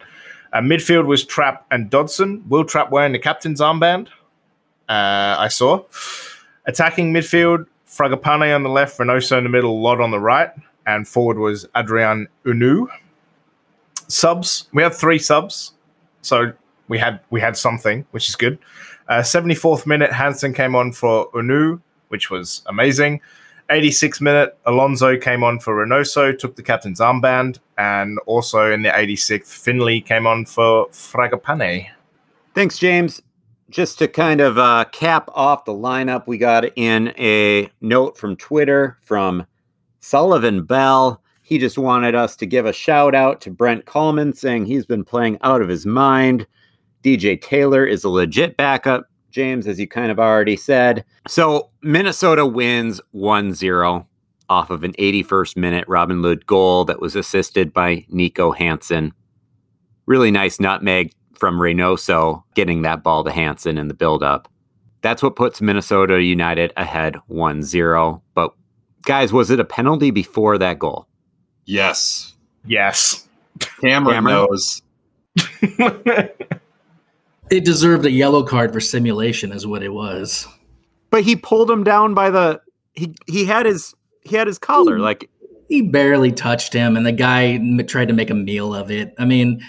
[0.55, 2.47] Uh, midfield was Trapp and Dotson.
[2.47, 4.07] Will Trapp wearing the captain's armband?
[4.87, 5.83] Uh, I saw.
[6.65, 10.51] Attacking midfield, Fragapane on the left, Reynoso in the middle, Lod on the right,
[10.87, 12.87] and forward was Adrien Hunou.
[14.07, 15.73] Subs, we have three subs.
[16.21, 16.53] So
[16.87, 18.57] we had we had something, which is good.
[19.09, 23.19] Uh, 74th minute, Hansen came on for Hunou, which was amazing.
[23.69, 28.89] 86th minute, Alonso came on for Reynoso, took the captain's armband, and also in the
[28.89, 31.87] 86th, Finlay came on for Fragapane.
[32.53, 33.21] Thanks, James.
[33.71, 38.35] Just to kind of uh, cap off the lineup, we got in a note from
[38.35, 39.45] Twitter from
[39.99, 41.21] Sullivan Bell.
[41.41, 45.03] He just wanted us to give a shout out to Brent Kallman, saying he's been
[45.03, 46.45] playing out of his mind.
[47.03, 49.09] DJ Taylor is a legit backup.
[49.35, 51.03] James, as you kind of already said.
[51.27, 54.07] So Minnesota wins 1 0
[54.47, 59.13] off of an 81st minute Robin Lod goal that was assisted by Niko Hansen.
[60.05, 64.47] Really nice nutmeg from Reynoso getting that ball to Hansen in the buildup.
[65.01, 68.23] That's what puts Minnesota United ahead 1 0.
[68.35, 68.53] But,
[69.03, 71.09] guys, was it a penalty before that goal?
[71.65, 72.33] Yes.
[72.65, 73.27] Yes.
[73.81, 74.47] Cameron, Cameron?
[74.47, 74.81] knows.
[77.49, 80.47] It deserved a yellow card for simulation, is what it was.
[81.11, 82.61] But he pulled him down by the
[82.93, 85.29] he he had his he had his collar he, like
[85.69, 89.13] he barely touched him, and the guy tried to make a meal of it.
[89.17, 89.61] I mean,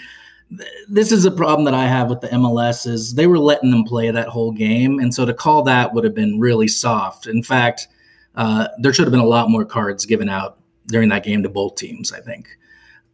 [0.89, 3.83] this is a problem that I have with the MLS is they were letting them
[3.83, 7.27] play that whole game, and so to call that would have been really soft.
[7.27, 7.87] In fact,
[8.35, 11.49] uh, there should have been a lot more cards given out during that game to
[11.49, 12.11] both teams.
[12.11, 12.57] I think,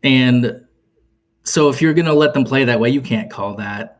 [0.04, 0.66] and
[1.44, 4.00] so if you're going to let them play that way, you can't call that.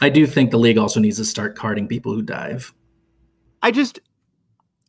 [0.00, 2.72] I do think the league also needs to start carding people who dive.
[3.62, 4.00] I just,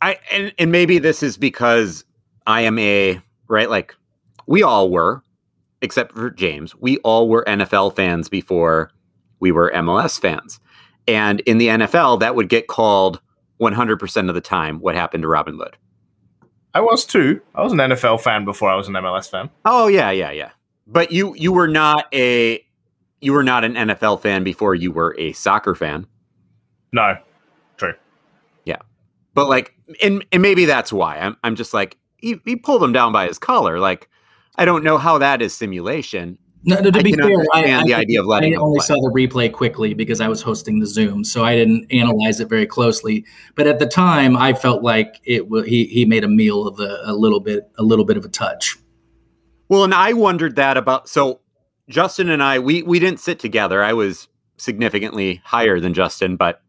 [0.02, 2.06] I and and maybe this is because
[2.48, 3.96] I am a right like
[4.48, 5.24] we all were,
[5.82, 6.76] except for James.
[6.76, 8.92] We all were NFL fans before
[9.40, 10.60] we were MLS fans,
[11.08, 13.20] and in the NFL that would get called
[13.62, 14.80] 100% of the time.
[14.80, 15.78] What happened to Robin Lod.
[16.74, 17.42] I was too.
[17.54, 19.50] I was an NFL fan before I was an MLS fan.
[19.66, 20.52] Oh yeah, yeah, yeah.
[20.88, 22.66] But you you were not a
[23.22, 26.08] you were not an NFL fan before you were a soccer fan.
[26.92, 27.16] No,
[27.78, 27.94] true.
[28.66, 28.80] Yeah,
[29.34, 32.92] but like, and and maybe that's why I'm I'm just like he he pulled him
[32.92, 33.80] down by his collar.
[33.80, 34.10] Like,
[34.58, 36.38] I don't know how that is simulation.
[36.64, 38.54] No, no to I be fair, I, the idea of letting.
[38.54, 41.92] I only saw the replay quickly because I was hosting the Zoom, so I didn't
[41.92, 43.26] analyze it very closely.
[43.56, 45.40] But at the time, I felt like it.
[45.44, 48.26] W- he he made a meal of a, a little bit, a little bit of
[48.26, 48.78] a touch.
[49.70, 51.41] Well, and I wondered that about so
[51.92, 53.84] Justyn and I, we we didn't sit together.
[53.84, 54.28] I was
[54.58, 56.62] significantly higher than Justyn, but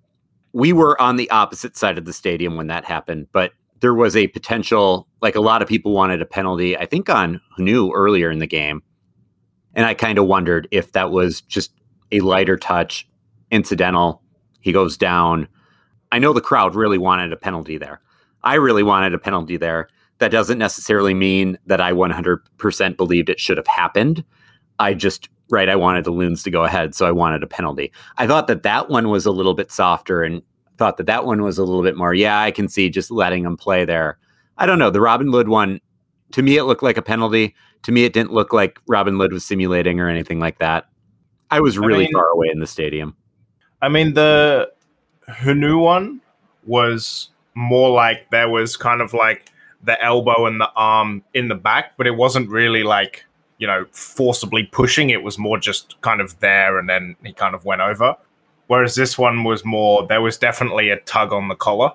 [0.53, 3.29] we were on the opposite side of the stadium when that happened.
[3.33, 7.11] But there was a potential, like a lot of people wanted a penalty, I think
[7.11, 8.83] on Hunou earlier in the game.
[9.75, 11.73] And I kind of wondered if that was just
[12.13, 13.09] a lighter touch,
[13.51, 14.23] incidental.
[14.61, 15.49] He goes down.
[16.13, 18.01] I know the crowd really wanted a penalty there.
[18.45, 19.89] I really wanted a penalty there.
[20.19, 24.25] That doesn't necessarily mean that I 100% believed it should have happened.
[24.83, 27.93] I just right I wanted the loons to go ahead, so I wanted a penalty.
[28.17, 30.43] I thought that that one was a little bit softer, and
[30.79, 32.15] thought that that one was a little bit more.
[32.15, 34.19] Yeah, I can see just letting them play there.
[34.59, 35.81] I don't know the Robin Lod one.
[36.33, 37.55] To me, it looked like a penalty.
[37.83, 40.87] To me, it didn't look like Robin Lod was simulating or anything like that.
[41.51, 43.15] I was really I mean, far away in the stadium.
[43.83, 44.73] I mean, the
[45.29, 46.21] Hunou one
[46.65, 49.51] was more like there was kind of like
[49.83, 53.27] the elbow and the arm in the back, but it wasn't really like
[53.63, 55.11] you know, forcibly pushing.
[55.11, 58.17] It was more just kind of there and then he kind of went over.
[58.67, 61.93] Whereas this one was more, there was definitely a tug on the collar.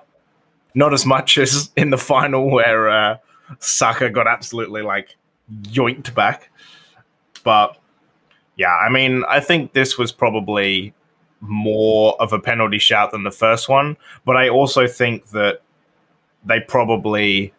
[0.74, 3.18] Not as much as in the final where uh,
[3.58, 5.16] Saka got absolutely like
[5.60, 6.50] yoinked back.
[7.44, 7.76] But
[8.56, 10.94] yeah, I mean, I think this was probably
[11.40, 13.98] more of a penalty shout than the first one.
[14.24, 15.60] But I also think that
[16.46, 17.52] they probably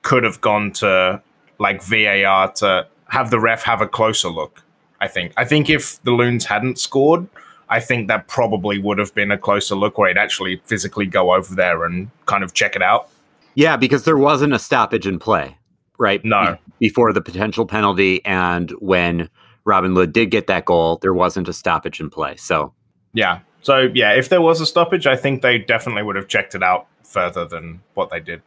[0.00, 1.20] could have gone to
[1.58, 4.62] like VAR to have the ref have a closer look.
[5.00, 5.32] I think.
[5.36, 7.26] I think if the Loons hadn't scored,
[7.70, 11.34] I think that probably would have been a closer look where he'd actually physically go
[11.34, 13.08] over there and kind of check it out.
[13.54, 15.56] Yeah, because there wasn't a stoppage in play,
[15.98, 16.22] right?
[16.24, 16.58] No.
[16.78, 19.30] Before the potential penalty and when
[19.64, 22.36] Robin Lod did get that goal, there wasn't a stoppage in play.
[22.36, 22.74] So,
[23.12, 23.40] yeah.
[23.62, 26.62] So, yeah, if there was a stoppage, I think they definitely would have checked it
[26.62, 28.42] out further than what they did.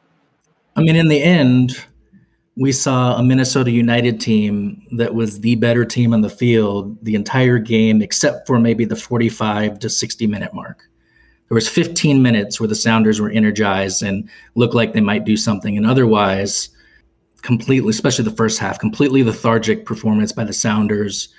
[0.76, 1.86] I mean, in the end,
[2.56, 7.16] we saw a Minnesota United team that was the better team on the field the
[7.16, 10.88] entire game, except for maybe the 45 to 60 minute mark.
[11.50, 15.36] There was 15 minutes where the Sounders were energized and looked like they might do
[15.36, 16.70] something, and otherwise,
[17.42, 21.30] completely, especially the first half, completely lethargic performance by the Sounders.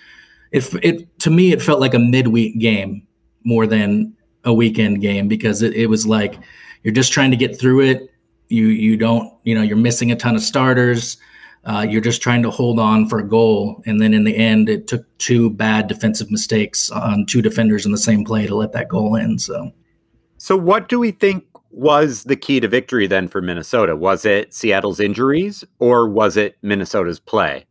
[0.50, 3.06] It, it to me, it felt like a midweek game
[3.44, 6.38] more than a weekend game because it, it was like
[6.82, 8.13] you're just trying to get through it
[8.48, 11.16] you you don't you know you're missing a ton of starters.
[11.66, 13.82] uh, you're just trying to hold on for a goal.
[13.86, 17.92] And then in the end, it took two bad defensive mistakes on two defenders in
[17.92, 19.38] the same play to let that goal in.
[19.38, 19.72] So,
[20.36, 23.96] so what do we think was the key to victory then for Minnesota?
[23.96, 27.64] Was it Seattle's injuries or was it Minnesota's play?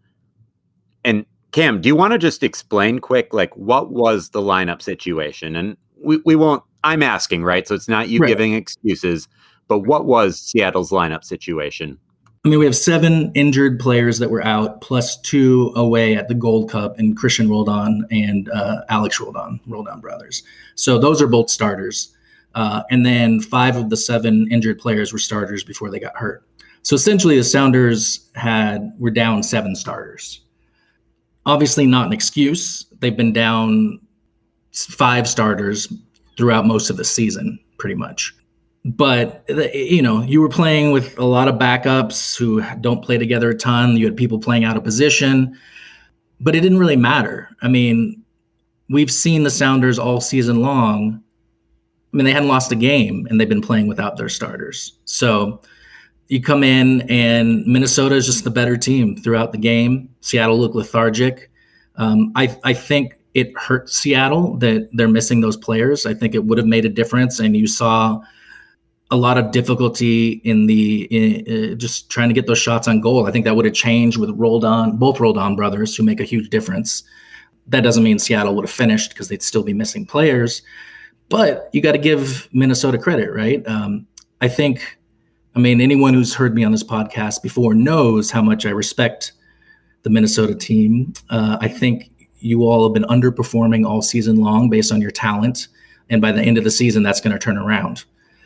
[1.05, 5.55] And Cam, do you want to just explain quick, like what was the lineup situation?
[5.55, 7.67] And we, we won't, I'm asking, right?
[7.67, 8.27] So it's not you right.
[8.27, 9.27] giving excuses,
[9.73, 11.97] but what was Seattle's lineup situation?
[12.45, 16.35] I mean, we have seven injured players that were out, plus two away at the
[16.35, 20.43] Gold Cup, and Cristian Roldan and uh, Alex Roldan, Roldan brothers.
[20.75, 22.13] So those are both starters.
[22.53, 26.43] Uh, and then five of the seven injured players were starters before they got hurt.
[26.83, 30.41] So essentially, the Sounders had were down seven starters.
[31.47, 32.85] Obviously, not an excuse.
[32.99, 33.99] They've been down
[34.71, 35.91] five starters
[36.37, 38.35] throughout most of the season, pretty much
[38.85, 43.49] but you know you were playing with a lot of backups who don't play together
[43.49, 43.95] a ton.
[43.95, 45.57] You had people playing out of position
[46.39, 47.49] but it didn't really matter.
[47.61, 48.21] I mean
[48.89, 51.23] we've seen the sounders all season long.
[52.13, 54.99] I mean they hadn't lost a game and they've been playing without their starters.
[55.05, 55.61] So
[56.27, 60.09] you come in and minnesota is just the better team throughout the game.
[60.21, 61.49] Seattle looked lethargic.
[61.95, 66.05] Um, I, I think it hurt seattle that they're missing those players.
[66.05, 67.39] I think it would have made a difference.
[67.39, 68.21] And you saw
[69.11, 72.99] a lot of difficulty in the in, uh, just trying to get those shots on
[72.99, 73.27] goal.
[73.27, 76.49] I think that would have changed with Roldan, both Roldan brothers, who make a huge
[76.49, 77.03] difference.
[77.67, 80.61] That doesn't mean Seattle would have finished because they'd still be missing players,
[81.29, 83.65] but you got to give Minnesota credit, right?
[83.67, 84.07] Um,
[84.41, 84.97] I think,
[85.55, 89.31] I mean, anyone who's heard me on this podcast before knows how much I respect
[90.01, 91.13] the Minnesota team.
[91.29, 95.67] Uh, I think you all have been underperforming all season long based on your talent,
[96.09, 98.03] and by the end of the season, that's going to turn around.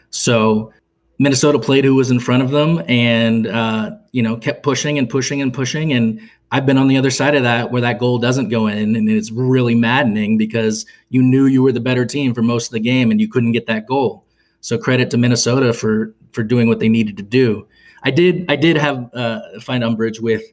[0.10, 0.74] So
[1.20, 5.10] Minnesota played who was in front of them and, uh, you know, kept pushing and
[5.10, 5.94] pushing and pushing.
[5.94, 6.20] And
[6.52, 8.96] I've been on the other side of that where that goal doesn't go in.
[8.96, 12.72] And it's really maddening because you knew you were the better team for most of
[12.74, 14.26] the game and you couldn't get that goal.
[14.62, 17.68] So credit to Minnesota for for doing what they needed to do.
[18.04, 20.44] I did I did have uh, find umbrage with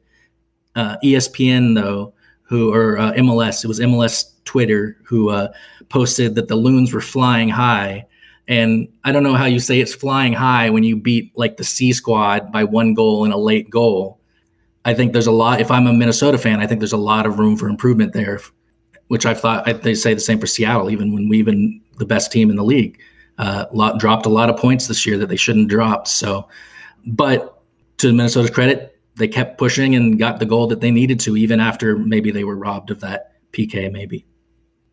[0.76, 3.64] uh, ESPN though, who or uh, MLS.
[3.64, 5.52] It was MLS Twitter who uh,
[5.88, 8.06] posted that the loons were flying high
[8.46, 11.64] and I don't know how you say it's flying high when you beat like the
[11.64, 14.20] C squad by one goal and a late goal.
[14.84, 15.60] I think there's a lot.
[15.60, 18.40] If I'm a Minnesota fan, I think there's a lot of room for improvement there,
[19.08, 22.30] which I thought they say the same for Seattle, even when we've been the best
[22.30, 23.00] team in the league.
[23.38, 26.06] Uh, lot, dropped a lot of points this year that they shouldn't drop.
[26.06, 26.48] So,
[27.06, 27.62] but
[27.98, 31.60] to Minnesota's credit, they kept pushing and got the goal that they needed to, even
[31.60, 34.26] after maybe they were robbed of that PK, maybe.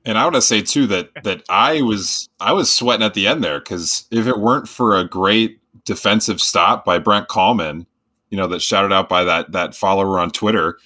[0.06, 3.28] And I want to say too that that I was I was sweating at the
[3.28, 7.86] end there because if it weren't for a great defensive stop by Brent Kallman,
[8.30, 10.78] you know, that shouted out by that that follower on Twitter.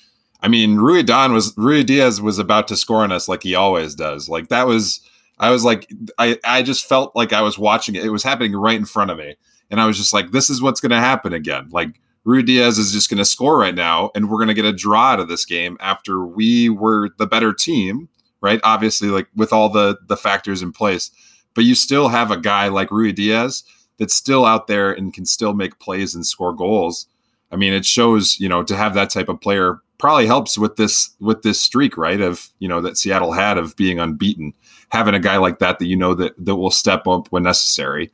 [0.41, 4.28] I mean, Ruidíaz was Ruidíaz was about to score on us like he always does.
[4.28, 4.99] Like that was
[5.39, 8.04] I was like I I just felt like I was watching it.
[8.04, 9.36] It was happening right in front of me.
[9.71, 11.69] And I was just like, this is what's gonna happen again.
[11.69, 15.19] Like Ruidíaz is just gonna score right now, and we're gonna get a draw out
[15.21, 18.10] of this game after we were the better team
[18.46, 18.62] right?
[18.64, 21.10] Obviously, like with all the the factors in place,
[21.56, 23.64] but you still have a guy like Ruidíaz
[23.98, 27.08] that's still out there and can still make plays and score goals.
[27.52, 30.76] I mean, it shows you know to have that type of player probably helps with
[30.76, 32.22] this with this streak, right?
[32.22, 34.54] Of you know that Seattle had of being unbeaten.
[34.90, 38.12] Having a guy like that that you know that that will step up when necessary.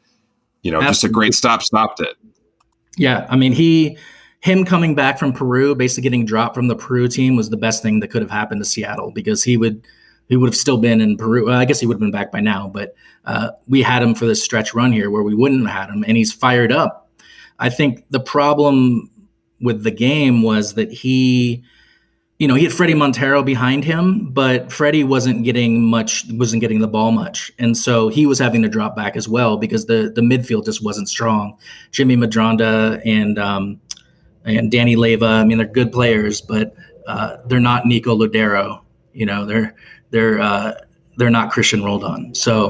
[0.63, 0.94] You know, Absolutely.
[0.94, 2.15] just a great stop stopped it.
[2.96, 3.98] Yeah, I mean he
[4.39, 7.84] him coming back from Peru, basically getting dropped from the Peru team, was the best
[7.84, 9.86] thing that could have happened to Seattle because he would
[10.32, 11.48] he would have still been in Peru.
[11.48, 14.15] Well, I guess he would have been back by now, but uh, we had him
[14.15, 17.10] for this stretch run here where we wouldn't have had him, and he's fired up.
[17.60, 19.12] I think the problem
[19.60, 21.65] with the game was that he,
[22.39, 26.80] you know, he had Fredy Montero behind him, but Fredy wasn't getting much, wasn't getting
[26.80, 30.13] the ball much, and so he was having to drop back as well because the
[30.15, 31.58] the midfield just wasn't strong.
[31.91, 33.82] Jimmy Medranda and um,
[34.46, 36.74] and Danny Leyva, I mean, they're good players, but
[37.06, 38.80] uh, they're not Nico Lodeiro.
[39.12, 39.76] You know, they're
[40.12, 40.74] they're uh,
[41.17, 42.34] they're not Cristian Roldan.
[42.36, 42.69] So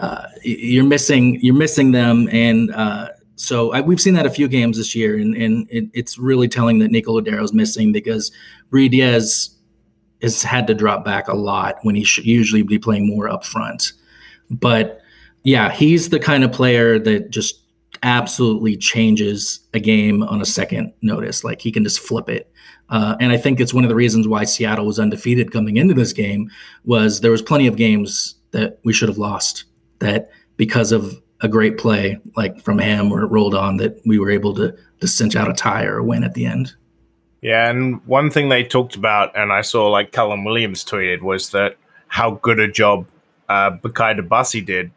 [0.00, 4.48] uh, you're missing you're missing them, and uh, so I, we've seen that a few
[4.48, 8.30] games this year, and, and it, it's really telling that Nico is missing because
[8.70, 9.54] Ruidíaz
[10.22, 13.44] has had to drop back a lot when he should usually be playing more up
[13.44, 13.92] front.
[14.50, 15.00] But
[15.42, 17.60] yeah, he's the kind of player that just
[18.02, 21.44] absolutely changes a game on a second notice.
[21.44, 22.51] Like he can just flip it.
[22.92, 25.94] Uh, and I think it's one of the reasons why Seattle was undefeated coming into
[25.94, 26.50] this game
[26.84, 29.64] was there was plenty of games that we should have lost
[29.98, 33.24] that because of a great play like from him or
[33.56, 36.34] on that we were able to to cinch out a tie or a win at
[36.34, 36.74] the end.
[37.40, 41.50] Yeah, and one thing they talked about, and I saw like Callum Williams tweeted, was
[41.50, 41.76] that
[42.06, 43.06] how good a job
[43.48, 44.92] uh, Bakaye Dibassy did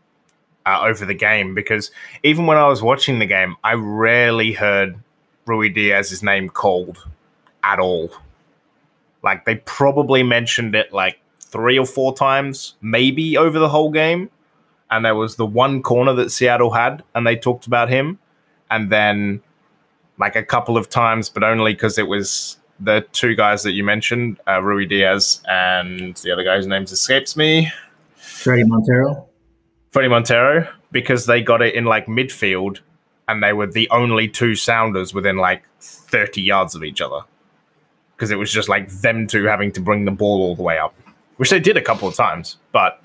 [0.65, 1.55] uh, over the game.
[1.55, 1.91] Because
[2.23, 4.99] even when I was watching the game, I rarely heard
[5.47, 7.03] Ruidíaz's name called
[7.65, 8.10] at all.
[9.23, 14.30] Like they probably mentioned it like three or four times, maybe over the whole game.
[14.91, 18.19] And there was the one corner that Seattle had, and they talked about him.
[18.69, 19.41] And then
[20.17, 23.84] like a couple of times, but only because it was the two guys that you
[23.84, 27.71] mentioned, uh, Ruidíaz and the other guy's name escapes me.
[28.17, 29.28] Fredy Montero.
[29.91, 32.80] Fredy Montero, because they got it in like midfield
[33.28, 37.21] and they were the only two sounders within like 30 yards of each other.
[38.15, 40.78] Because it was just like them two having to bring the ball all the way
[40.78, 40.95] up,
[41.38, 43.01] which they did a couple of times, but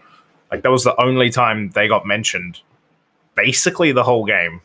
[0.51, 2.61] like that was the only time they got mentioned
[3.37, 4.61] basically the whole game.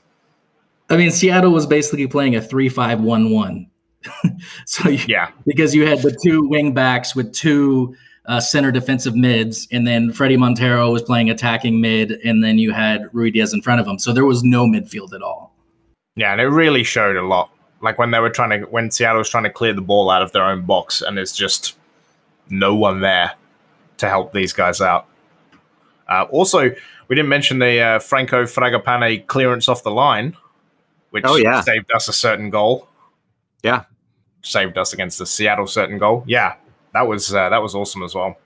[0.90, 3.68] I mean, Seattle was basically playing a three-five-one-one.
[4.66, 5.30] so you, Yeah.
[5.48, 7.96] because you had the two wing backs with two
[8.28, 12.72] uh, center defensive mids, and then Fredy Montero was playing attacking mid, and then you
[12.72, 13.98] had Ruidíaz in front of him.
[14.00, 15.56] So there was no midfield at all.
[16.16, 17.50] Yeah, and it really showed a lot.
[17.86, 20.21] Like when they were trying to, when Seattle was trying to clear the ball out
[20.21, 21.78] of their own box, and there's just
[22.50, 23.32] no one there
[23.98, 25.06] to help these guys out.
[26.10, 26.71] Uh, also,
[27.08, 30.36] we didn't mention the uh, Franco Fragapane clearance off the line,
[31.12, 31.62] which Oh, yeah.
[31.62, 32.88] saved us a certain goal.
[33.63, 33.86] Yeah.
[34.43, 36.24] saved us against the Seattle certain goal.
[36.28, 36.56] Yeah,
[36.93, 38.38] that was uh, that was awesome as well.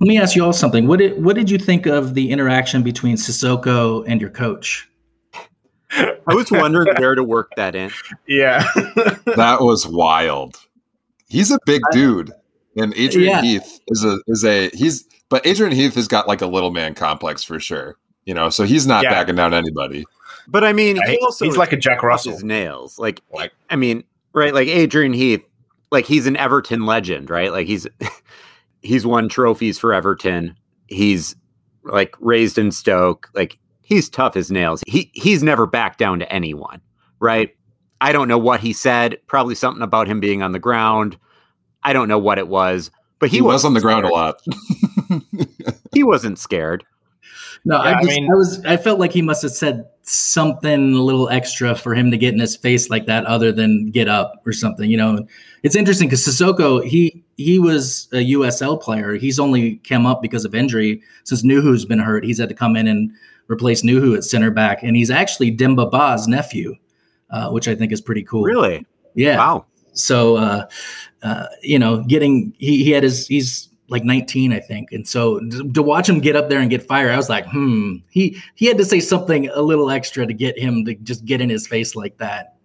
[0.00, 0.86] Let me ask you all something.
[0.86, 4.88] What did what did you think of the interaction between Cissoko and your coach?
[5.96, 7.90] I was wondering where to work that in.
[8.26, 8.64] Yeah,
[9.36, 10.56] That was wild.
[11.28, 12.30] He's a big dude,
[12.76, 13.42] and Adrian Yeah.
[13.42, 16.94] Heath is a is a he's but Adrian Heath has got like a little man
[16.94, 17.96] complex for sure.
[18.24, 19.10] You know, so he's not Yeah.
[19.10, 20.04] backing down anybody.
[20.48, 22.32] But I mean, Yeah, he he- also he's like a Jack tough Russell.
[22.34, 22.98] as nails.
[22.98, 24.52] Like, Like- I mean, right?
[24.54, 25.46] Like Adrian Heath,
[25.90, 27.50] like he's an Everton legend, right?
[27.52, 27.86] Like he's
[28.82, 30.56] he's won trophies for Everton.
[30.86, 31.34] He's
[31.82, 33.28] like raised in Stoke.
[33.34, 34.82] Like he's tough as nails.
[34.86, 36.80] He he's never backed down to anyone,
[37.20, 37.54] right?
[38.00, 39.18] I don't know what he said.
[39.26, 41.16] Probably something about him being on the ground.
[41.84, 44.40] I don't know what it was, but he, He, was on the ground a lot.
[45.92, 46.84] He wasn't scared.
[47.64, 49.86] No, Yeah, I, I just, mean- I was I felt like he must have said
[50.02, 53.90] something a little extra for him to get in his face like that, other than
[53.90, 54.90] get up or something.
[54.90, 55.26] You know,
[55.62, 59.14] it's interesting because Cissoko he he was a USL player.
[59.14, 62.24] He's only come up because of injury since Nouhou's been hurt.
[62.24, 63.12] He's had to come in and
[63.48, 66.74] replace Nouhou at center back, and he's actually Demba Ba's nephew,
[67.30, 68.42] uh, which I think is pretty cool.
[68.42, 68.86] Really?
[69.14, 69.36] Yeah.
[69.36, 69.66] Wow.
[69.92, 70.66] So, uh,
[71.22, 75.38] uh, you know, getting he, he had his he's like 19, I think, and so
[75.38, 77.96] to, to watch him get up there and get fired, I was like, hmm.
[78.10, 81.40] He he had to say something a little extra to get him to just get
[81.40, 82.56] in his face like that.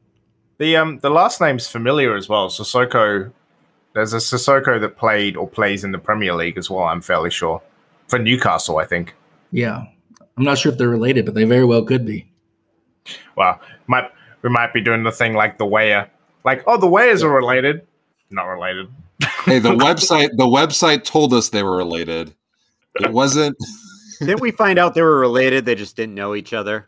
[0.58, 2.50] the um the last name's familiar as well.
[2.50, 3.32] Sissoko,
[3.94, 6.86] there's a Sissoko that played or plays in the Premier League as well.
[6.86, 7.62] I'm fairly sure
[8.08, 9.14] for Newcastle, I think.
[9.52, 9.86] Yeah,
[10.40, 12.32] I'm not sure if they're related, but they very well could be.
[13.36, 14.10] Well, might
[14.42, 16.06] we might be doing the thing like the Weah, uh,
[16.46, 17.86] like oh the Weahs are related,
[18.30, 18.88] not related.
[19.44, 22.34] hey, the website the website told us they were related.
[22.96, 23.58] It wasn't.
[24.20, 25.66] Didn't we find out they were related?
[25.66, 26.88] They just didn't know each other.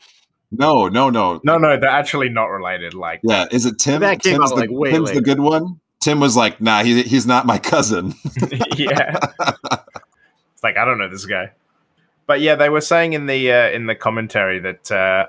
[0.52, 1.42] No, no, no.
[1.44, 2.94] No, no, they're actually not related.
[2.94, 4.00] Like Yeah, is it Tim?
[4.00, 5.80] That came Tim's out, the, like, way Tim's the good one.
[6.00, 8.14] Tim was like, "Nah, he, he's not my cousin."
[8.78, 9.18] yeah.
[9.40, 11.52] it's like I don't know this guy,
[12.28, 15.28] but yeah, they were saying in the uh, in the commentary that uh,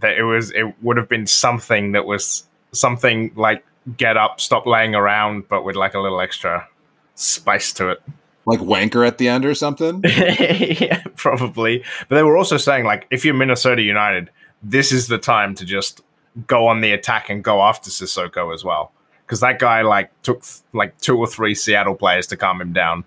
[0.00, 3.64] that it was it would have been something that was something like
[3.96, 6.68] get up, stop laying around, but with like a little extra
[7.14, 8.02] spice to it.
[8.44, 10.02] like wanker at the end or something.
[10.04, 11.84] yeah, probably.
[12.08, 14.30] But they were also saying like if you're Minnesota United,
[14.62, 16.00] this is the time to just
[16.46, 18.92] go on the attack and go after Cissoko as well.
[19.24, 23.04] Because that guy like took like two or three Seattle players to calm him down.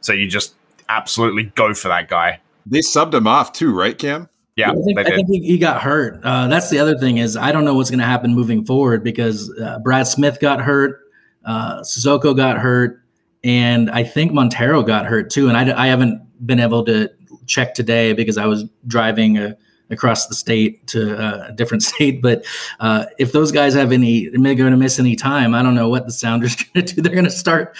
[0.00, 0.54] So you just
[0.88, 2.40] absolutely go for that guy.
[2.66, 4.28] They subbed him off too, right, Cam?
[4.56, 6.20] Yeah, I think, I think he, he got hurt.
[6.22, 9.02] Uh, that's the other thing is I don't know what's going to happen moving forward
[9.02, 11.00] because uh, Brad Smith got hurt,
[11.46, 13.02] uh, Cissoko got hurt,
[13.42, 15.48] and I think Montero got hurt too.
[15.48, 17.08] And I, I haven't been able to
[17.46, 19.54] check today because I was driving uh,
[19.90, 22.20] across the state to uh, a different state.
[22.20, 22.44] But
[22.80, 25.54] uh, if those guys have any, they're going to miss any time.
[25.54, 27.02] I don't know what the Sounders going to do.
[27.02, 27.76] They're going to start.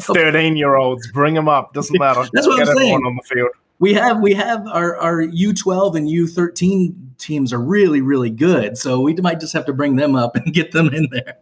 [0.00, 1.72] 13 year olds, bring them up.
[1.72, 2.24] Doesn't matter.
[2.32, 2.94] That's what Get I'm saying.
[2.94, 3.50] on the field.
[3.84, 8.78] We have we have our our U12 and U13 teams are really really good.
[8.78, 11.36] So we might just have to bring them up and get them in there.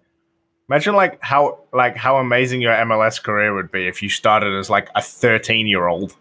[0.68, 4.68] Imagine like how like how amazing your MLS career would be if you started as
[4.68, 6.16] like a 13 year old.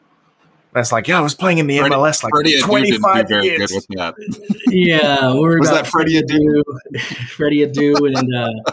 [0.73, 2.99] That's like, yeah, I was playing in the Freddy- MLS like Freddy Adu didn't do
[2.99, 3.71] 25 years.
[3.71, 4.13] good with that.
[4.67, 6.61] Yeah, we're Was about that Freddy Adu,
[7.29, 8.71] Freddy Adu, and uh,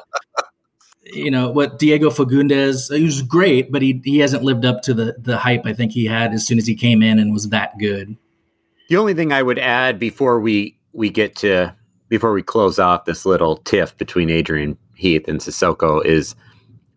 [1.13, 4.95] you know what Diego Fagundez, he was great, but he he hasn't lived up to
[4.95, 7.49] the the hype I think he had as soon as he came in and was
[7.49, 8.17] that good.
[8.89, 11.75] The only thing I would add before we we get to
[12.09, 16.35] before we close off this little tiff between Adrian Heath and Cissoko is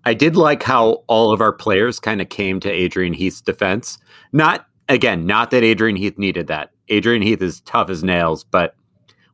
[0.06, 3.98] I did like how all of our players kind of came to Adrian Heath's defense.
[4.32, 6.72] Not again, not that Adrian Heath needed that.
[6.90, 8.76] Adrian Heath is tough as nails, but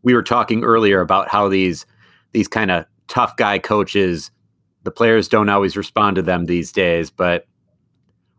[0.03, 1.86] we were talking earlier about how these
[2.34, 4.32] these kind of tough guy coaches,
[4.84, 7.45] the players don't always respond to them these days, but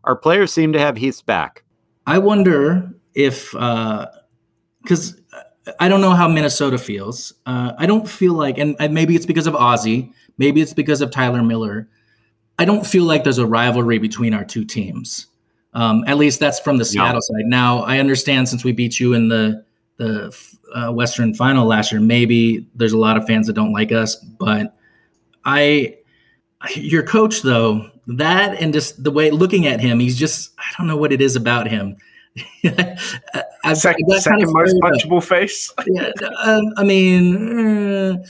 [0.03, 1.63] our players seem to have Heath's back.
[2.07, 7.33] I wonder if because uh, I don't know how Minnesota feels.
[7.45, 11.01] Uh, I don't feel like, and, and maybe it's because of Ozzie, maybe it's because
[11.01, 11.87] of Tyler Miller.
[12.57, 15.27] I don't feel like there's a rivalry between our two teams.
[15.73, 17.19] Um, at least that's from the Seattle no.
[17.19, 17.45] side.
[17.45, 19.63] Now I understand since we beat you in the
[19.97, 20.35] the
[20.73, 24.15] uh, Western Final last year, maybe there's a lot of fans that don't like us,
[24.15, 24.73] but
[25.45, 25.97] I,
[26.75, 30.87] your coach though, that and just the way looking at him, he's just I don't
[30.87, 31.97] know what it is about him.
[32.63, 35.73] I've, second, I've second most punchable face.
[35.87, 36.11] yeah,
[36.43, 38.23] um, I mean, uh,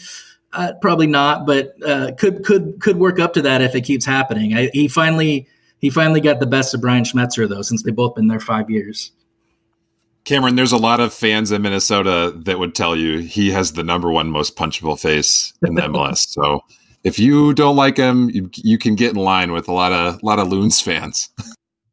[0.53, 4.05] uh, probably not, but uh, could could could work up to that if it keeps
[4.05, 4.55] happening.
[4.55, 5.47] I, he finally
[5.79, 8.69] he finally got the best of Brian Schmetzer though, since they've both been there five
[8.69, 9.11] years.
[10.25, 13.83] Cameron, there's a lot of fans in Minnesota that would tell you he has the
[13.83, 16.27] number one most punchable face in the MLS.
[16.27, 16.61] so
[17.03, 20.21] if you don't like him, you, you, can get in line with a lot of
[20.21, 21.29] a lot of Loons fans.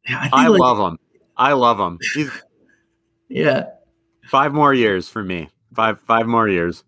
[0.07, 0.99] Yeah, I, I like, love him.
[1.35, 1.99] I love him.
[2.13, 2.31] He's,
[3.29, 3.65] yeah.
[4.27, 5.49] Five more years for me.
[5.73, 6.83] Five five more years.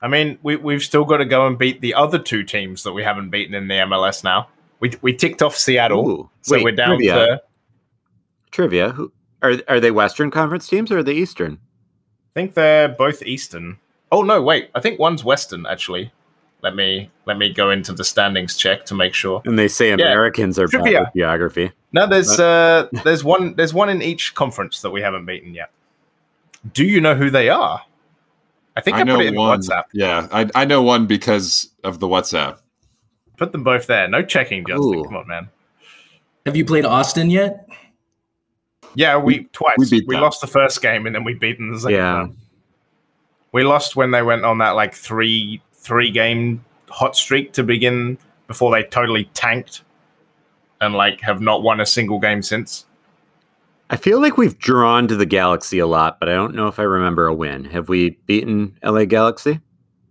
[0.00, 2.92] I mean, we we've still got to go and beat the other two teams that
[2.92, 4.48] we haven't beaten in the MLS now.
[4.80, 7.14] We we ticked off Seattle, Ooh, so wait, we're down trivia.
[7.14, 7.42] to
[8.50, 8.90] trivia.
[8.90, 9.12] Who
[9.42, 11.58] are are they Western Conference teams or are they Eastern?
[12.32, 13.78] I think they're both Eastern.
[14.10, 14.70] Oh no, wait.
[14.74, 16.10] I think one's Western actually.
[16.62, 19.42] Let me let me go into the standings check to make sure.
[19.44, 20.64] And they say Americans yeah.
[20.64, 21.72] are bad with geography.
[21.92, 25.72] No, there's uh there's one there's one in each conference that we haven't beaten yet.
[26.72, 27.82] Do you know who they are?
[28.76, 29.60] I think I, I know put it in one.
[29.60, 29.84] WhatsApp.
[29.92, 32.58] Yeah, I I know one because of the WhatsApp.
[33.36, 34.06] Put them both there.
[34.06, 35.00] No checking, Justyn.
[35.00, 35.04] Ooh.
[35.04, 35.48] Come on, man.
[36.46, 37.68] Have you played Austin yet?
[38.94, 39.90] Yeah, we, we twice.
[39.90, 42.12] We, we lost the first game and then we beat them the second yeah.
[42.12, 42.36] Time.
[43.52, 48.16] We lost when they went on that like three three game hot streak to begin
[48.46, 49.82] before they totally tanked
[50.80, 52.86] and like have not won a single game since.
[53.90, 56.78] I feel like we've drawn to the Galaxy a lot, but I don't know if
[56.78, 57.64] I remember a win.
[57.64, 59.60] Have we beaten LA Galaxy?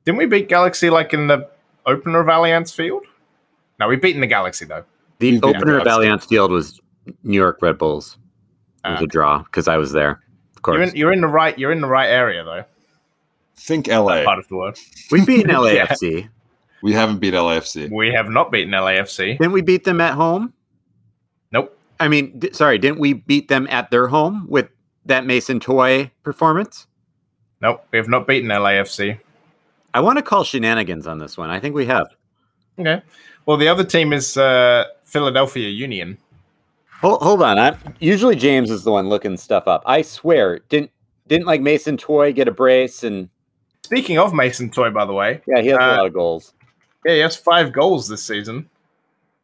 [0.06, 1.50] Didn't we beat Galaxy like in the
[1.86, 3.06] opener of Allianz Field?
[3.80, 4.84] No, we've beaten the Galaxy though.
[5.20, 6.80] The we've opener of Allianz Field was
[7.24, 8.18] New York Red Bulls.
[8.86, 10.22] It was uh, a draw because I was there.
[10.56, 11.58] Of course, you're in, you're in, the right.
[11.58, 12.66] You're in the right area though.
[13.62, 14.24] Think LA.
[14.24, 14.78] part of the world.
[15.12, 16.30] We've beaten LAFC.
[16.84, 17.92] We haven't beat LAFC.
[17.92, 19.38] We have not beaten LAFC.
[19.38, 20.52] Didn't we beat them at home?
[21.52, 21.78] Nope.
[22.00, 24.68] I mean, d- sorry, didn't we beat them at their home with
[25.06, 26.88] that Mason Toye performance?
[27.62, 29.20] Nope, we have not beaten LAFC.
[29.94, 31.52] I want to call shenanigans on this one.
[31.52, 32.08] I think we have.
[32.80, 33.04] Okay.
[33.46, 36.18] Well, the other team is uh, Philadelphia Union.
[37.02, 37.60] Hold, hold on.
[37.60, 39.84] I'm, usually James is the one looking stuff up.
[39.86, 40.90] I swear, didn't
[41.28, 43.30] didn't like Mason Toye get a brace and
[43.92, 46.54] Speaking of Mason Toye, by the way, yeah, he has uh, a lot of goals.
[47.04, 48.70] Yeah, he has five goals this season.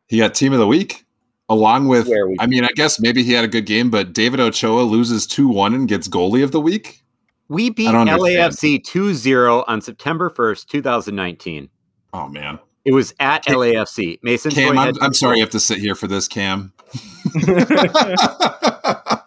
[0.07, 1.03] He got team of the week,
[1.49, 2.09] along with.
[2.39, 5.49] I mean, I guess maybe he had a good game, but David Ochoa loses two
[5.49, 7.01] one and gets goalie of the week.
[7.49, 11.67] We beat LAFC 2-0 on September first, two thousand nineteen.
[12.13, 14.19] Oh man, it was at Cam, LAFC.
[14.23, 14.51] Mason.
[14.51, 16.71] Cam, I'm, I'm sorry you have to sit here for this, Cam.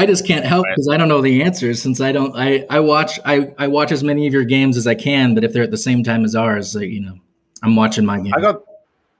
[0.00, 2.80] I just can't help because I don't know the answers since I don't I I
[2.80, 5.62] watch I I watch as many of your games as I can, but if they're
[5.62, 7.18] at the same time as ours, uh, you know,
[7.62, 8.32] I'm watching my game.
[8.34, 8.62] I got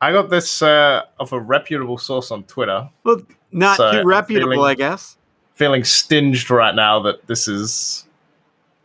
[0.01, 2.89] I got this uh, of a reputable source on Twitter.
[3.05, 3.21] Well,
[3.53, 5.19] not so too reputable, feeling, I guess.
[5.55, 8.07] Feeling stinged right now that this is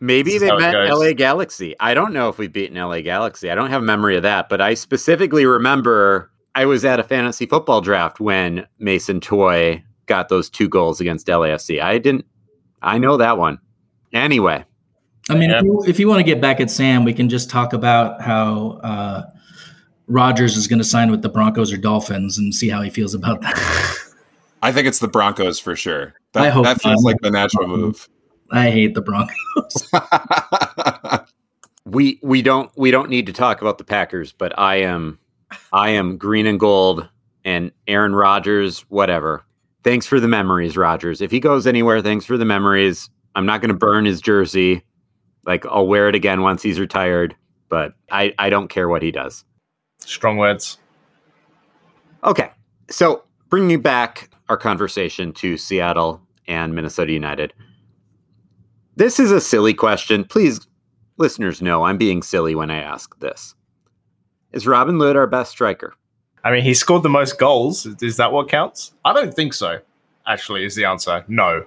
[0.00, 1.74] Maybe this they met LA Galaxy.
[1.80, 3.50] I don't know if we've beaten LA Galaxy.
[3.50, 7.02] I don't have a memory of that, but I specifically remember I was at a
[7.02, 11.80] fantasy football draft when Mason Toye got those two goals against LAFC.
[11.80, 12.24] I didn't.
[12.82, 13.58] I know that one.
[14.12, 14.64] Anyway,
[15.28, 15.58] I mean, yeah.
[15.58, 18.22] if, you, if you, want to get back at Sam, we can just talk about
[18.22, 19.22] how uh,
[20.06, 23.14] Rodgers is going to sign with the Broncos or Dolphins and see how he feels
[23.14, 24.12] about that.
[24.62, 26.14] I think it's the Broncos for sure.
[26.32, 28.08] That, I hope that feels like the natural move.
[28.50, 29.90] I hate the Broncos.
[31.84, 35.18] we we don't we don't need to talk about the Packers, but I am
[35.72, 37.08] I am green and gold
[37.44, 39.44] and Aaron Rodgers, whatever.
[39.86, 41.20] Thanks for the memories, Rodgers.
[41.20, 43.08] If he goes anywhere, thanks for the memories.
[43.36, 44.82] I'm not going to burn his jersey.
[45.46, 47.36] Like I'll wear it again once he's retired,
[47.68, 49.44] but I, I don't care what he does.
[50.00, 50.78] Strong words.
[52.24, 52.50] Okay.
[52.90, 57.52] So bringing back our conversation to Seattle and Minnesota United.
[58.96, 60.24] This is a silly question.
[60.24, 60.66] Please,
[61.16, 63.54] listeners, know I'm being silly when I ask this.
[64.50, 65.94] Is Robin Lod our best striker?
[66.46, 67.86] I mean, he scored the most goals.
[68.00, 68.92] Is that what counts?
[69.04, 69.80] I don't think so.
[70.28, 71.66] Actually, is the answer no.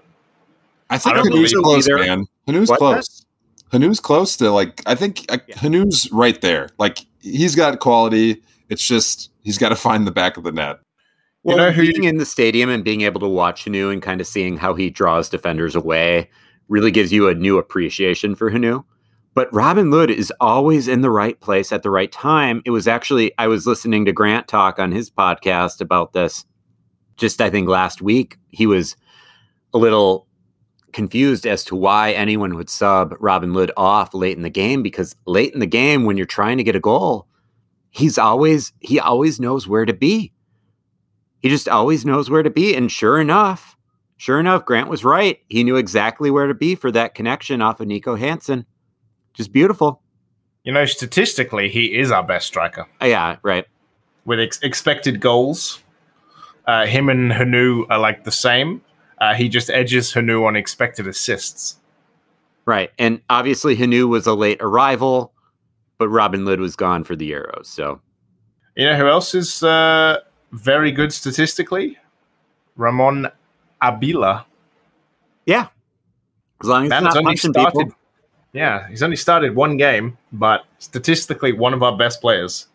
[0.90, 1.98] I think I Hunou's close, either.
[1.98, 2.26] man.
[2.48, 3.26] Hunou's What's close.
[3.74, 5.56] Hunou's close to like I think uh, Yeah.
[5.58, 6.70] Hunou's right there.
[6.80, 8.42] Like he's got quality.
[8.70, 10.78] It's just he's got to find the back of the net.
[11.44, 14.02] You Well, know who being in the stadium and being able to watch Hunou and
[14.02, 16.30] kind of seeing how he draws defenders away
[16.70, 18.86] really gives you a new appreciation for Hunou.
[19.40, 22.62] But Robin Lod is always in the right place at the right time.
[22.66, 26.44] It was actually, I was listening to Grant talk on his podcast about this
[27.16, 28.38] just, I think, last week.
[28.50, 28.98] He was
[29.74, 30.28] a little
[30.92, 35.16] confused as to why anyone would sub Robin Lod off late in the game because
[35.26, 37.26] late in the game, when you're trying to get a goal,
[37.92, 40.34] he's always, he always knows where to be
[41.40, 42.76] he just always knows where to be.
[42.76, 43.78] And sure enough,
[44.18, 45.40] sure enough, Grant was right.
[45.48, 48.66] He knew exactly where to be for that connection off of Niko Hansen.
[49.34, 50.02] Just beautiful.
[50.64, 53.66] You know, statistically, he is our best striker Uh, yeah, right.
[54.26, 55.80] with ex- expected goals.
[56.68, 58.82] Uh, him and Hunou are like the same.
[59.20, 61.78] Uh, he just edges Hunou on expected assists.
[62.66, 62.92] Right.
[63.00, 65.34] And obviously, Hunou was a late arrival,
[65.98, 67.66] but Robin Lod was gone for the Euros.
[67.66, 68.02] So,
[68.76, 70.18] You know who else is uh,
[70.52, 71.98] very good statistically?
[72.78, 73.32] Ramón
[73.82, 74.46] Ábila.
[75.46, 75.68] yeah.
[76.62, 77.72] As long as Man's not only started.
[77.74, 77.96] people.
[78.54, 82.68] Yeah, he's only started one game, but statistically, one of our best players.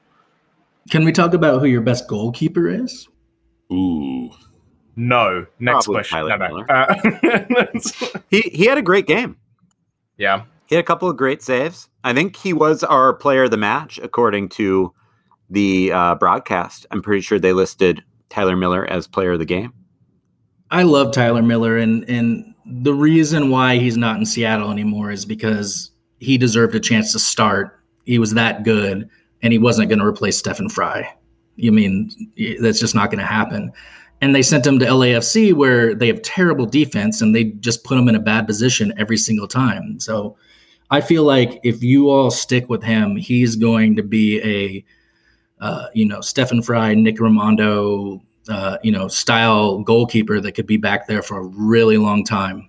[0.90, 3.08] Can we talk about who your best goalkeeper is?
[3.72, 4.30] Ooh.
[4.96, 5.46] No.
[5.58, 6.28] Next Probably question.
[6.28, 6.64] No, no.
[6.68, 7.66] Uh,
[8.30, 9.36] He, he had a great game.
[10.16, 10.42] yeah.
[10.66, 11.88] He had a couple of great saves.
[12.04, 14.94] I think he was our player of the match, according to
[15.50, 16.86] the uh, broadcast.
[16.90, 19.74] I'm pretty sure they listed Tyler Miller as player of the game.
[20.70, 25.24] I love Tyler Miller, and and the reason why he's not in Seattle anymore is
[25.24, 27.78] because he deserved a chance to start.
[28.04, 29.08] He was that good,
[29.42, 31.08] and he wasn't going to replace Stefan Frei.
[31.56, 32.10] You mean
[32.60, 33.72] that's just not going to happen?
[34.20, 37.98] And they sent him to LAFC, where they have terrible defense, and they just put
[37.98, 40.00] him in a bad position every single time.
[40.00, 40.36] So
[40.90, 44.84] I feel like if you all stick with him, he's going to be a
[45.60, 50.76] uh, you know, Stefan Frei, Nick Rimando, uh, you know, style goalkeeper that could be
[50.76, 52.68] back there for a really long time.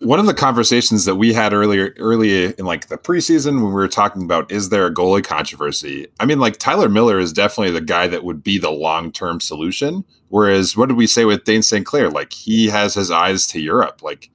[0.00, 3.72] One of the conversations that we had earlier, early in like the preseason, when we
[3.72, 6.08] were talking about is there a goalie controversy?
[6.18, 9.40] I mean, like Tyler Miller is definitely the guy that would be the long term
[9.40, 10.04] solution.
[10.28, 11.86] Whereas, what did we say with Dayne St.
[11.86, 12.10] Clair?
[12.10, 14.02] Like he has his eyes to Europe.
[14.02, 14.30] Like,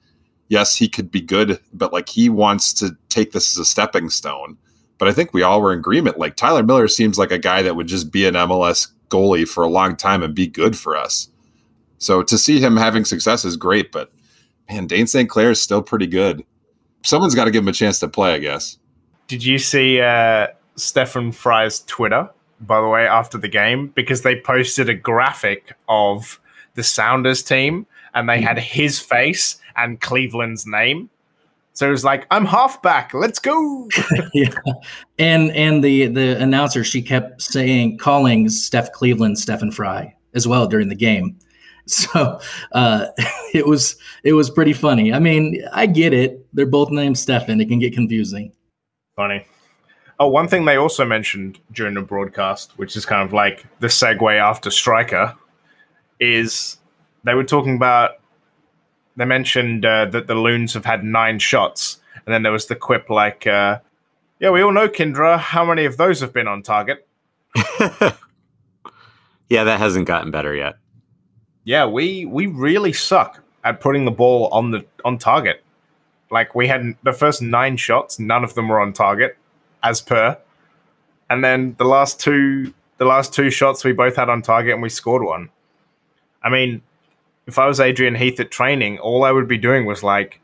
[0.48, 4.08] yes, he could be good, but like he wants to take this as a stepping
[4.08, 4.56] stone.
[4.96, 6.18] But I think we all were in agreement.
[6.18, 9.64] Like Tyler Miller seems like a guy that would just be an MLS goalie for
[9.64, 11.28] a long time and be good for us.
[11.98, 14.10] So to see him having success is great, but
[14.68, 15.28] man, Dayne St.
[15.28, 16.44] Clair is still pretty good.
[17.02, 18.78] Someone's got to give him a chance to play, I guess.
[19.26, 22.30] Did you see uh, Stefan Frei's Twitter,
[22.60, 23.88] by the way, after the game?
[23.88, 26.40] Because they posted a graphic of
[26.74, 31.10] the Sounders team and they had his face and Cleveland's name.
[31.78, 33.14] So it was like, I'm halfback.
[33.14, 33.88] Let's go.
[34.34, 34.50] yeah,
[35.20, 40.66] and and the the announcer she kept saying calling Steph Cleveland Stefan Frei as well
[40.66, 41.38] during the game.
[41.86, 42.38] So
[42.72, 43.06] uh,
[43.54, 45.10] it was it was pretty funny.
[45.10, 46.44] I mean, I get it.
[46.52, 47.62] They're both named Stephen.
[47.62, 48.52] It can get confusing.
[49.16, 49.46] Funny.
[50.20, 53.86] Oh, one thing they also mentioned during the broadcast, which is kind of like the
[53.86, 55.34] segue after Striker,
[56.20, 56.76] is
[57.24, 58.16] they were talking about.
[59.18, 62.76] They mentioned uh, that the Loons have had nine shots, and then there was the
[62.76, 63.80] quip like, uh,
[64.38, 65.40] "Yeah, we all know Kindra.
[65.40, 67.04] How many of those have been on target?"
[69.50, 70.76] yeah, that hasn't gotten better yet.
[71.64, 75.64] Yeah, we we really suck at putting the ball on the on target.
[76.30, 79.36] Like we had the first nine shots, none of them were on target,
[79.82, 80.38] as per.
[81.28, 84.82] And then the last two the last two shots we both had on target and
[84.82, 85.48] we scored one.
[86.40, 86.82] I mean,
[87.48, 90.38] if I was Adrian Heath at training, all I would be doing was like,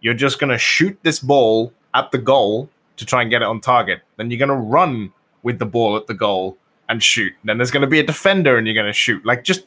[0.00, 3.60] you're just gonna shoot this ball at the goal to try and get it on
[3.60, 4.00] target.
[4.16, 5.12] Then you're gonna run
[5.44, 7.32] with the ball at the goal and shoot.
[7.44, 9.24] Then there's gonna be a defender and you're gonna shoot.
[9.24, 9.66] Like just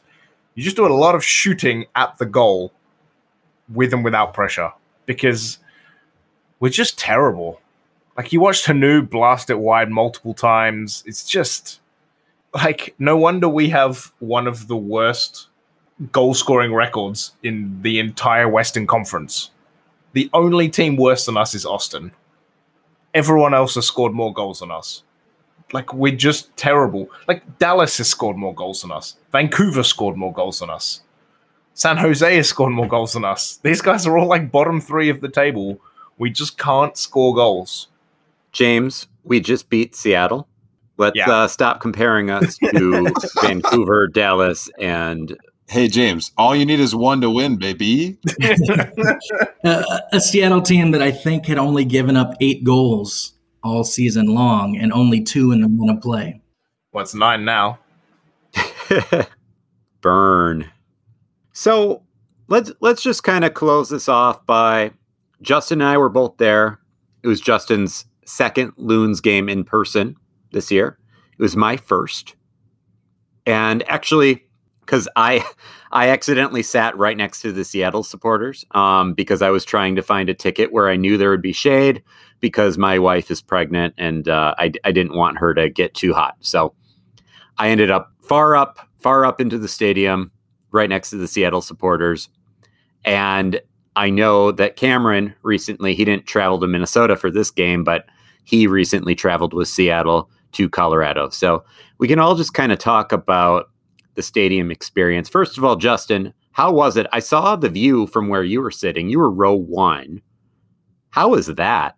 [0.54, 2.72] you just do a lot of shooting at the goal
[3.70, 4.70] with and without pressure
[5.06, 5.58] because
[6.60, 7.58] we're just terrible.
[8.18, 11.02] Like you watched Hunou blast it wide multiple times.
[11.06, 11.80] It's just
[12.54, 15.48] like no wonder we have one of the worst
[16.10, 19.50] goal scoring records in the entire Western Conference.
[20.14, 22.12] The only team worse than us is Austin.
[23.14, 25.02] Everyone else has scored more goals than us.
[25.72, 27.08] like we're just terrible.
[27.28, 29.16] Like Dallas has scored more goals than us.
[29.30, 31.02] Vancouver scored more goals than us.
[31.74, 33.56] San Jose has scored more goals than us.
[33.62, 35.80] These guys are all like bottom three of the table.
[36.18, 37.88] We just can't score goals.
[38.52, 40.46] James, we just beat Seattle.
[40.98, 41.30] Let's Yeah.
[41.30, 45.34] uh, stop comparing us to Vancouver, Dallas, and
[45.72, 48.18] Hey James, all you need is one to win, baby.
[49.64, 54.34] Uh, a Seattle team that I think had only given up eight goals all season
[54.34, 56.42] long and only two in the run of play.
[56.90, 57.78] What's nine now?
[60.00, 60.68] burn.
[61.52, 62.02] So
[62.48, 64.90] let's let's just kind of close this off by
[65.44, 66.80] Justyn and I were both there.
[67.22, 70.16] It was Justyn's second Loons game in person
[70.50, 70.98] this year.
[71.38, 72.34] It was my first.
[73.46, 74.44] And actually,
[74.84, 75.44] because I
[75.92, 80.02] I accidentally sat right next to the Seattle supporters um, because I was trying to
[80.02, 82.02] find a ticket where I knew there would be shade
[82.40, 86.12] because my wife is pregnant and uh, I, I didn't want her to get too
[86.12, 86.36] hot.
[86.40, 86.74] So
[87.58, 90.32] I ended up far up, far up into the stadium,
[90.72, 92.28] right next to the Seattle supporters.
[93.04, 93.60] And
[93.94, 98.06] I know that Cameron recently, he didn't travel to Minnesota for this game, but
[98.44, 101.28] he recently traveled with Seattle to Colorado.
[101.28, 101.64] So
[101.98, 103.70] we can all just kind of talk about
[104.14, 105.28] the stadium experience.
[105.28, 107.06] First of all, Justyn, how was it?
[107.12, 109.08] I saw the view from where you were sitting.
[109.08, 110.20] You were row one.
[111.10, 111.96] How was that?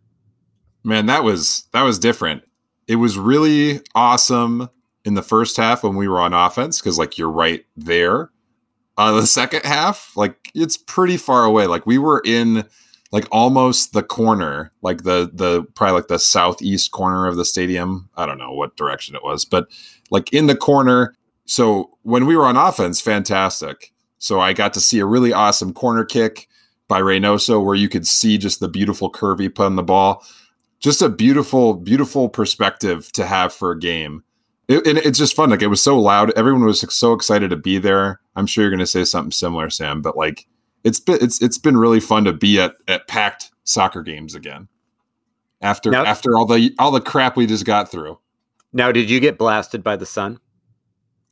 [0.84, 2.42] Man, that was that was different.
[2.86, 4.68] It was really awesome
[5.04, 8.30] in the first half when we were on offense because like you're right there.
[8.96, 11.66] Uh, the second half, like it's pretty far away.
[11.66, 12.64] Like we were in
[13.10, 18.08] like almost the corner, like the the probably like the southeast corner of the stadium.
[18.16, 19.68] I don't know what direction it was, but
[20.10, 21.16] like in the corner.
[21.46, 23.92] So when we were on offense, fantastic.
[24.18, 26.48] So I got to see a really awesome corner kick
[26.88, 30.24] by Reynoso where you could see just the beautiful curve he put on the ball
[30.84, 34.22] just a beautiful, beautiful perspective to have for a game.
[34.68, 35.48] It, and it's just fun.
[35.48, 36.30] Like it was so loud.
[36.36, 38.20] Everyone was like, so excited to be there.
[38.36, 40.02] I'm sure you're going to say something similar, Sam.
[40.02, 40.46] But like,
[40.84, 44.68] it's been it's it's been really fun to be at at packed soccer games again.
[45.62, 48.18] After Now- after all the all the crap we just got through.
[48.74, 50.38] Now, did you get blasted by the sun?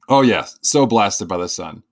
[0.09, 1.83] Oh yes, so blasted by the sun.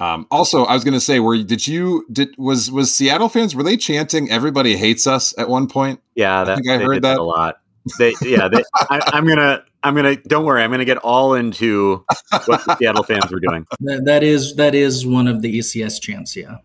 [0.00, 3.54] Um, also, I was going to say, were did you did was was Seattle fans
[3.54, 6.00] were they chanting "Everybody hates us" at one point?
[6.14, 7.18] Yeah, that, think I they heard did that.
[7.18, 7.60] a lot.
[7.98, 10.16] They, yeah, they, I, I'm gonna, I'm gonna.
[10.16, 12.04] Don't worry, I'm gonna get all into
[12.46, 13.66] what the Seattle fans were doing.
[13.80, 16.36] That, that is that is one of the ECS chants.
[16.36, 16.56] Yeah,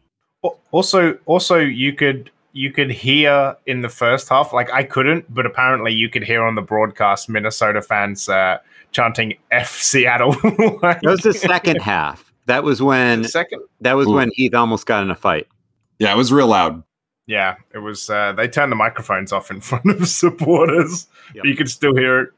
[0.72, 5.46] Also, also you could you could hear in the first half, like I couldn't, but
[5.46, 8.60] apparently you could hear on the broadcast Minnesota fans uh,
[8.96, 10.30] chanting "F Seattle."
[10.82, 12.32] like, That was the second half.
[12.46, 13.62] That was when second.
[13.82, 14.14] that was Ooh.
[14.14, 15.48] when Heath almost got in a fight.
[16.00, 16.82] Yeah, it was real loud.
[17.28, 18.10] Yeah, it was.
[18.10, 21.08] Uh, they turned the microphones off in front of supporters.
[21.34, 21.44] Yep.
[21.44, 22.30] but You could still hear it.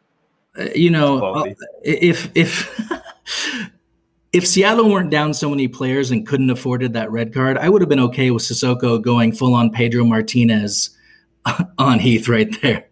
[0.57, 1.53] Uh, you know, uh,
[1.83, 2.67] if if
[4.33, 7.81] if Seattle weren't down so many players and couldn't afforded that red card, I would
[7.81, 10.89] have been okay with Cissoko going full on Pedro Martinez
[11.77, 12.87] on Heath right there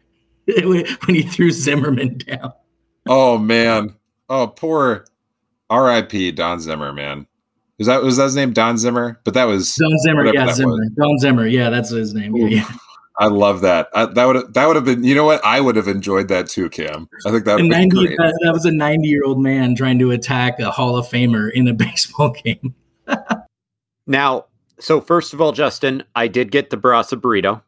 [0.45, 2.53] when he threw Zimmerman down.
[3.07, 3.95] Oh man.
[4.29, 5.05] Oh poor
[5.69, 6.31] R.I.P.
[6.33, 7.27] Don Zimmer, man.
[7.77, 9.19] Was that was that his name Don Zimmer?
[9.23, 10.91] But that was Don Zimmer, yeah, Zimmer, was.
[10.97, 12.35] Don Zimmer, yeah, that's his name.
[12.35, 12.71] Yeah, yeah.
[13.17, 13.89] I love that.
[13.93, 15.03] I, that would that would have been.
[15.03, 15.43] You know what?
[15.43, 17.09] I would have enjoyed that too, Cam.
[17.25, 18.17] I think that would be 90, great.
[18.17, 21.51] that, that was a 90 year old man trying to attack a Hall of Famer
[21.51, 22.75] in a baseball game.
[24.07, 24.45] Now,
[24.79, 27.61] so first of all, Justyn, I did get the Barasa burrito.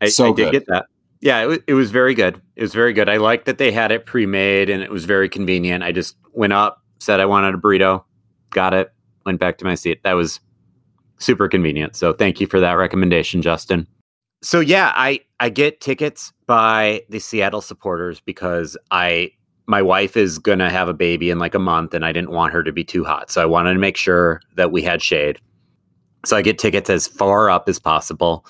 [0.00, 0.86] I, So I did get that.
[1.20, 2.40] Yeah, it, wa- it was very good.
[2.56, 3.08] It was very good.
[3.08, 5.84] I liked that they had it pre-made and it was very convenient.
[5.84, 8.02] I just went up, said I wanted a burrito,
[8.50, 8.92] got it,
[9.26, 10.02] went back to my seat.
[10.02, 10.40] That was
[11.18, 11.94] super convenient.
[11.96, 13.86] So thank you for that recommendation, Justyn.
[14.42, 19.32] So yeah, I I get tickets by the Seattle supporters because I
[19.66, 22.30] my wife is going to have a baby in like a month and I didn't
[22.30, 23.30] want her to be too hot.
[23.30, 25.38] So I wanted to make sure that we had shade.
[26.24, 28.44] So I get tickets as far up as possible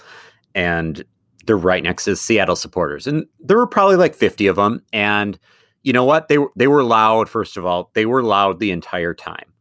[0.55, 1.05] and
[1.47, 3.07] they're right next to Seattle supporters.
[3.07, 5.38] And there were probably like 50 of them and
[5.82, 6.28] you know what?
[6.28, 7.91] They were they were loud first of all.
[7.95, 9.53] They were loud the entire time.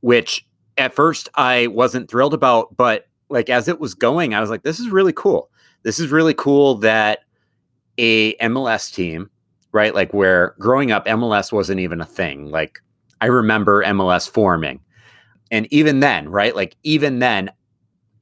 [0.00, 0.46] Which
[0.78, 4.62] at first I wasn't thrilled about, but like as it was going, I was like
[4.62, 5.50] this is really cool.
[5.82, 7.20] This is really cool that
[7.98, 9.30] a MLS team,
[9.72, 9.94] right?
[9.94, 12.46] Like where growing up MLS wasn't even a thing.
[12.46, 12.80] Like
[13.20, 14.80] I remember MLS forming.
[15.50, 16.56] And even then, right?
[16.56, 17.50] Like even then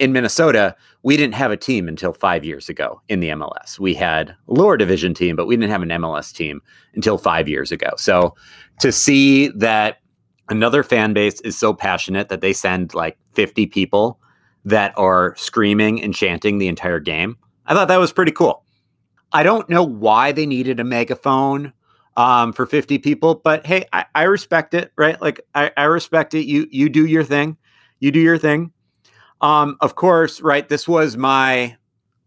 [0.01, 3.79] in Minnesota, we didn't have a team until five years ago in the MLS.
[3.79, 6.63] We had a lower division team, but we didn't have an MLS team
[6.95, 7.91] until five years ago.
[7.99, 8.35] So
[8.81, 9.99] to see that
[10.49, 14.19] another fan base is so passionate that they send like 50 people
[14.65, 17.37] that are screaming and chanting the entire game,
[17.67, 18.65] I thought that was pretty cool.
[19.33, 21.75] I don't know why they needed a megaphone
[22.17, 23.35] um, for 50 people.
[23.35, 25.21] But hey, I, I respect it, right?
[25.21, 26.47] Like I, I respect it.
[26.47, 27.59] You you do your thing.
[28.01, 28.73] You do your thing.
[29.41, 30.69] Um, of course, right.
[30.69, 31.77] This was my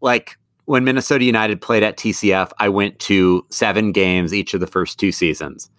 [0.02, 4.68] like when Minnesota United played at TCF, I went to seven games each of the
[4.68, 5.70] first two seasons.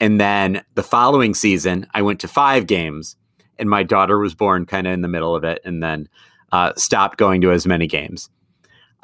[0.00, 3.16] And then the following season, I went to five games,
[3.58, 6.08] and my daughter was born kind of in the middle of it, and then
[6.52, 8.30] uh, stopped going to as many games.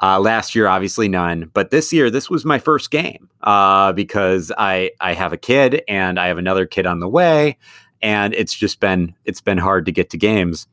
[0.01, 4.51] Uh, last year, obviously none, but this year, this was my first game uh, because
[4.57, 7.57] I I have a kid and I have another kid on the way,
[8.01, 10.67] and it's just been it's been hard to get to games.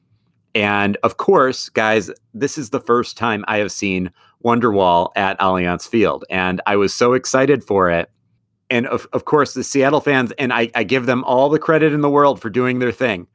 [0.54, 4.10] And of course, guys, this is the first time I have seen
[4.44, 8.10] Wonderwall at Allianz Field, and I was so excited for it.
[8.70, 11.92] And of, of course, the Seattle fans, and I, I give them all the credit
[11.92, 13.26] in the world for doing their thing.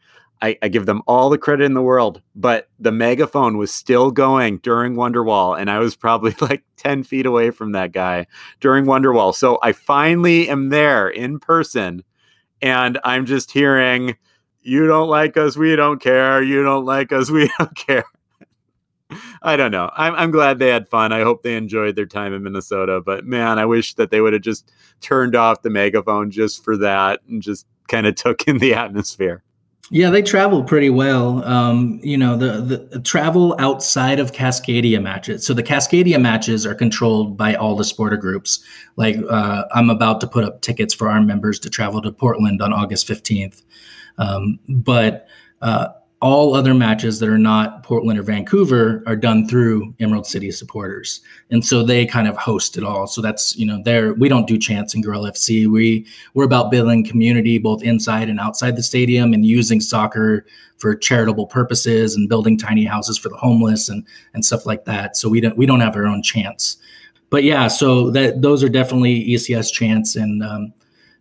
[0.41, 4.09] I, I, give them all the credit in the world, but the megaphone was still
[4.09, 8.25] going during Wonderwall, and I was probably like 10 feet away from that guy
[8.61, 9.35] during Wonderwall.
[9.35, 12.03] So I finally am there in person,
[12.61, 14.15] and I'm just hearing,
[14.61, 16.41] You don't like us, we don't care.
[16.43, 18.05] You don't like us, we don't care.
[19.41, 19.89] I don't know.
[19.95, 21.11] I'm, I'm glad they had fun.
[21.11, 23.01] I hope they enjoyed their time in Minnesota.
[23.03, 26.77] But man, I wish that they would have just turned off the megaphone just for
[26.77, 29.43] that and just kind of took in the atmosphere.
[29.91, 31.43] Yeah, they travel pretty well.
[31.43, 35.47] Um, you know, the, the travel outside of Cascadia matches.
[35.47, 38.63] So the Cascadia matches are controlled by all the supporter groups.
[38.97, 42.61] Like uh, I'm about to put up tickets for our members to travel to Portland
[42.61, 43.63] on August 15th.
[44.19, 45.27] Um, but
[45.61, 45.87] uh,
[46.21, 51.21] all other matches that are not Portland or Vancouver are done through Emerald City supporters.
[51.49, 53.07] And so they kind of host it all.
[53.07, 55.67] So that's, you know, there we don't do chants in Gorilla FC.
[55.67, 60.45] We we're about building community both inside and outside the stadium and using soccer
[60.77, 65.15] for charitable purposes and building tiny houses for the homeless and and stuff like that.
[65.15, 66.77] So we don't we don't have our own chants.
[67.29, 70.73] But yeah, so that those are definitely ECS chants and um,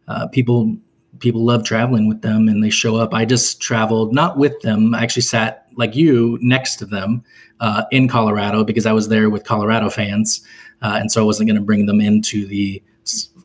[0.08, 0.76] uh, people
[1.20, 3.14] people love traveling with them and they show up.
[3.14, 4.94] I just traveled not with them.
[4.94, 7.24] I actually sat like you next to them
[7.60, 10.42] uh, in Colorado because I was there with Colorado fans,
[10.82, 12.82] uh, and so I wasn't going to bring them into the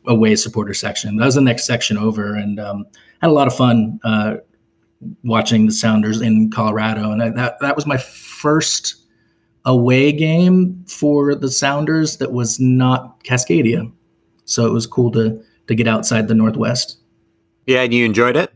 [0.06, 1.16] away supporter section.
[1.16, 2.86] That was the next section over, and um,
[3.20, 4.36] had a lot of fun uh,
[5.22, 7.10] watching the Sounders in Colorado.
[7.10, 8.96] And I, that that was my first
[9.64, 13.90] away game for the Sounders that was not Cascadia,
[14.44, 16.98] so it was cool to to get outside the Northwest.
[17.66, 18.52] Yeah, and you enjoyed it?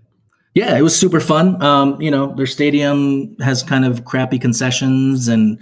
[0.55, 1.61] Yeah, it was super fun.
[1.63, 5.61] Um, you know, their stadium has kind of crappy concessions and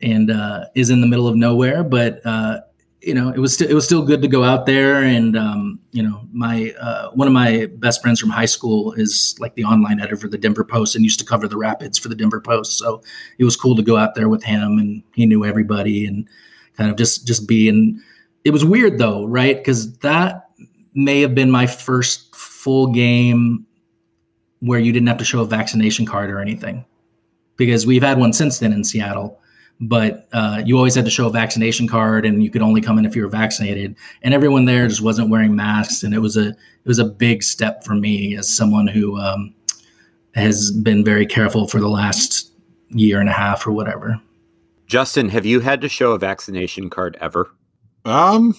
[0.00, 2.60] and uh, is in the middle of nowhere, but uh,
[3.02, 5.02] you know, it was st- it was still good to go out there.
[5.02, 9.34] And um, you know, my uh, one of my best friends from high school is
[9.38, 12.08] like the online editor for the Denver Post and used to cover the Rapids for
[12.08, 12.78] the Denver Post.
[12.78, 13.02] So
[13.38, 16.28] it was cool to go out there with him, and he knew everybody and
[16.76, 17.68] kind of just just be.
[17.68, 18.00] And
[18.44, 19.56] it was weird though, right?
[19.56, 20.48] Because that
[20.94, 22.31] may have been my first
[22.62, 23.66] full game
[24.60, 26.84] where you didn't have to show a vaccination card or anything
[27.56, 29.40] because we've had one since then in Seattle.
[29.80, 32.98] But uh, you always had to show a vaccination card, and you could only come
[32.98, 33.96] in if you were vaccinated.
[34.22, 37.42] And everyone there just wasn't wearing masks, and it was a it was a big
[37.42, 39.52] step for me as someone who um,
[40.36, 42.52] has been very careful for the last
[42.90, 44.20] year and a half or whatever.
[44.86, 47.50] Justyn, have you had to show a vaccination card ever?
[48.04, 48.54] Um,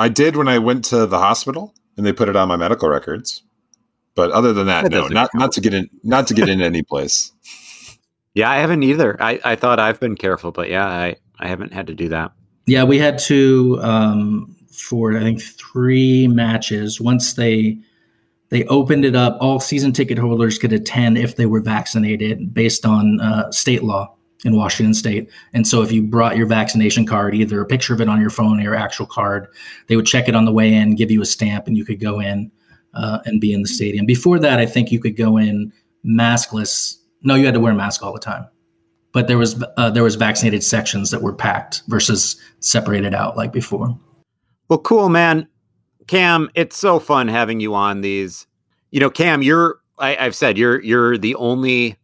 [0.00, 2.88] I did when I went to the hospital and they put it on my medical
[2.88, 3.42] records.
[4.14, 5.34] But other than that, that no, not count.
[5.34, 7.32] not to get in, not to get in any place.
[8.34, 9.20] Yeah, I haven't either.
[9.22, 12.32] I, I thought I've been careful, but yeah, I, I haven't had to do that.
[12.66, 17.00] Yeah, we had to um, for I think three matches.
[17.00, 17.78] Once they
[18.48, 22.86] they opened it up, all season ticket holders could attend if they were vaccinated based
[22.86, 24.15] on uh, state law
[24.46, 25.28] in Washington State.
[25.52, 28.30] And so if you brought your vaccination card, either a picture of it on your
[28.30, 29.48] phone or your actual card,
[29.88, 32.00] they would check it on the way in, give you a stamp, and you could
[32.00, 32.50] go in
[32.94, 34.06] uh, and be in the stadium.
[34.06, 35.72] Before that, I think you could go in
[36.06, 36.96] maskless.
[37.22, 38.46] No, you had to wear a mask all the time.
[39.12, 43.50] But there was uh, there was vaccinated sections that were packed versus separated out like
[43.52, 43.98] before.
[44.68, 45.48] Well, cool, man.
[46.06, 48.46] Cam, it's so fun having you on these.
[48.90, 51.96] You know, Cam, you're I, I've said you're you're the only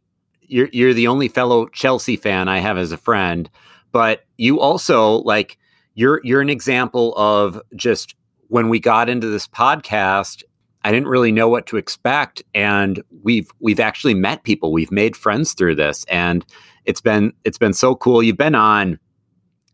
[0.53, 3.51] you're you're the only fellow Chelsea fan I have as a friend,
[3.91, 5.59] but you also like
[5.95, 8.15] you're you're an example of just
[8.49, 10.43] when we got into this podcast,
[10.85, 15.17] I didn't really know what to expect and we've we've actually met people, we've made
[15.17, 16.45] friends through this and
[16.85, 18.23] it's been it's been so cool.
[18.23, 18.99] You've been on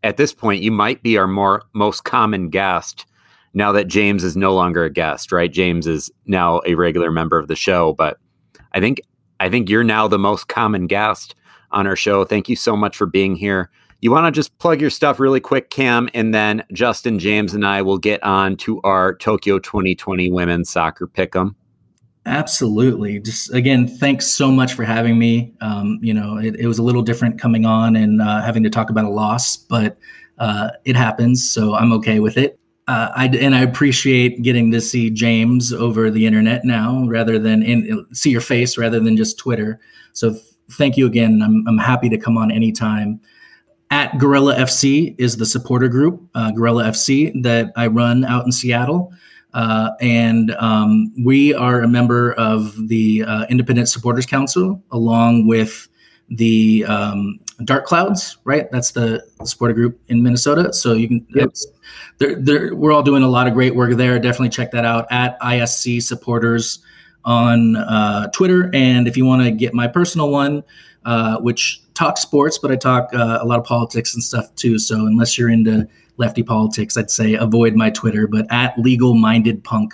[0.01, 3.05] at this point, you might be our more most common guest
[3.53, 5.51] now that James is no longer a guest, right?
[5.51, 8.17] James is now a regular member of the show, but
[8.73, 9.01] I think
[9.39, 11.35] I think you're now the most common guest
[11.71, 12.25] on our show.
[12.25, 13.69] Thank you so much for being here.
[14.01, 17.65] You want to just plug your stuff really quick, Cam, and then Justyn, James, and
[17.65, 21.53] I will get on to our Tokyo 2020 women's soccer pick'em.
[22.25, 23.19] Absolutely.
[23.19, 25.53] Just again, thanks so much for having me.
[25.61, 28.69] Um, you know, it, it, was a little different coming on and uh, having to
[28.69, 29.97] talk about a loss, but
[30.37, 32.59] uh, it happens, so I'm okay with it.
[32.89, 37.61] Uh, I and I appreciate getting to see James over the internet now, rather than
[37.61, 39.79] in, see your face rather than just Twitter.
[40.13, 40.35] So
[40.71, 41.43] thank you again.
[41.43, 43.21] I'm I'm happy to come on anytime.
[43.91, 48.51] At Gorilla FC is the supporter group, uh, Gorilla FC that I run out in
[48.51, 49.13] Seattle.
[49.53, 55.87] Uh, and um, we are a member of the uh, Independent Supporters Council, along with
[56.29, 58.71] the um, Dark Clouds, right?
[58.71, 60.71] That's the supporter group in Minnesota.
[60.73, 61.53] So you can, yep.
[62.17, 64.17] they're, they're, we're all doing a lot of great work there.
[64.19, 66.79] Definitely check that out at ISC Supporters
[67.25, 68.69] on uh, Twitter.
[68.73, 70.63] And if you want to get my personal one,
[71.05, 74.79] uh, which talks sports, but I talk uh, a lot of politics and stuff too.
[74.79, 75.87] So unless you're into
[76.17, 78.27] lefty politics, I'd say avoid my Twitter.
[78.27, 79.93] But at legal minded punk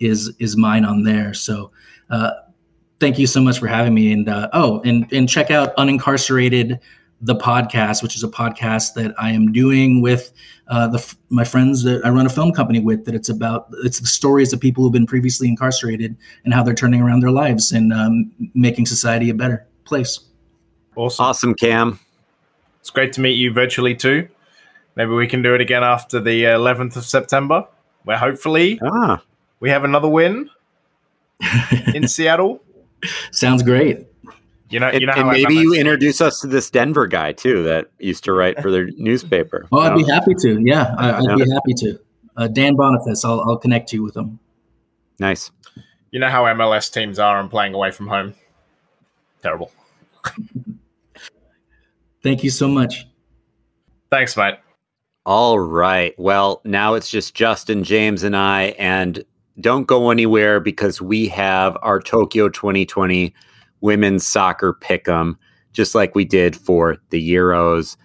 [0.00, 1.34] is is mine on there.
[1.34, 1.70] So
[2.10, 2.32] uh,
[3.00, 4.12] thank you so much for having me.
[4.12, 6.78] And uh, oh, and and check out unincarcerated
[7.24, 10.30] the podcast, which is a podcast that I am doing with
[10.68, 13.06] uh, the my friends that I run a film company with.
[13.06, 16.74] That it's about it's the stories of people who've been previously incarcerated and how they're
[16.74, 20.20] turning around their lives and um, making society a better place.
[20.96, 21.98] Awesome, awesome, Cam.
[22.80, 24.28] It's great to meet you virtually too.
[24.94, 27.66] Maybe we can do it again after the 11th of September,
[28.04, 29.22] where hopefully ah.
[29.60, 30.50] we have another win
[31.94, 32.62] in Seattle.
[33.32, 34.06] Sounds great.
[34.74, 37.92] You know, you know and maybe you introduce us to this Denver guy too that
[38.00, 39.68] used to write for their newspaper.
[39.70, 40.60] Well, I'd be happy to.
[40.60, 41.44] Yeah, I, would yeah.
[41.44, 42.00] be happy to.
[42.36, 44.40] Uh, Dan Boniface, I'll, I'll connect you with him.
[45.20, 45.52] Nice.
[46.10, 48.34] You know how MLS teams are and playing away from home.
[49.42, 49.70] Terrible.
[52.24, 53.06] Thank you so much.
[54.10, 54.56] Thanks, mate.
[55.24, 56.18] All right.
[56.18, 58.74] Well, now it's just Justyn, James, and I.
[58.76, 59.24] And
[59.60, 63.32] don't go anywhere because we have our Tokyo 2020
[63.84, 65.38] women's soccer pick 'em,
[65.74, 67.96] just like we did for the Euros.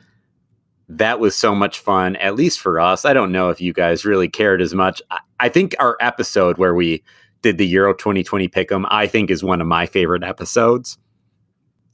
[0.90, 3.06] That was so much fun, at least for us.
[3.06, 5.02] I don't know if you guys really cared as much.
[5.10, 7.02] I, I think our episode where we
[7.42, 10.98] did the Euro 2020 pick 'em, I think is one of my favorite episodes.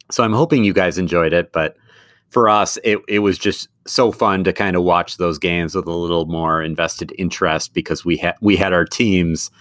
[0.09, 1.77] So I'm hoping you guys enjoyed it, but
[2.31, 5.85] for us, it, it was just so fun to kind of watch those games with
[5.85, 9.51] a little more invested interest because we had we had our teams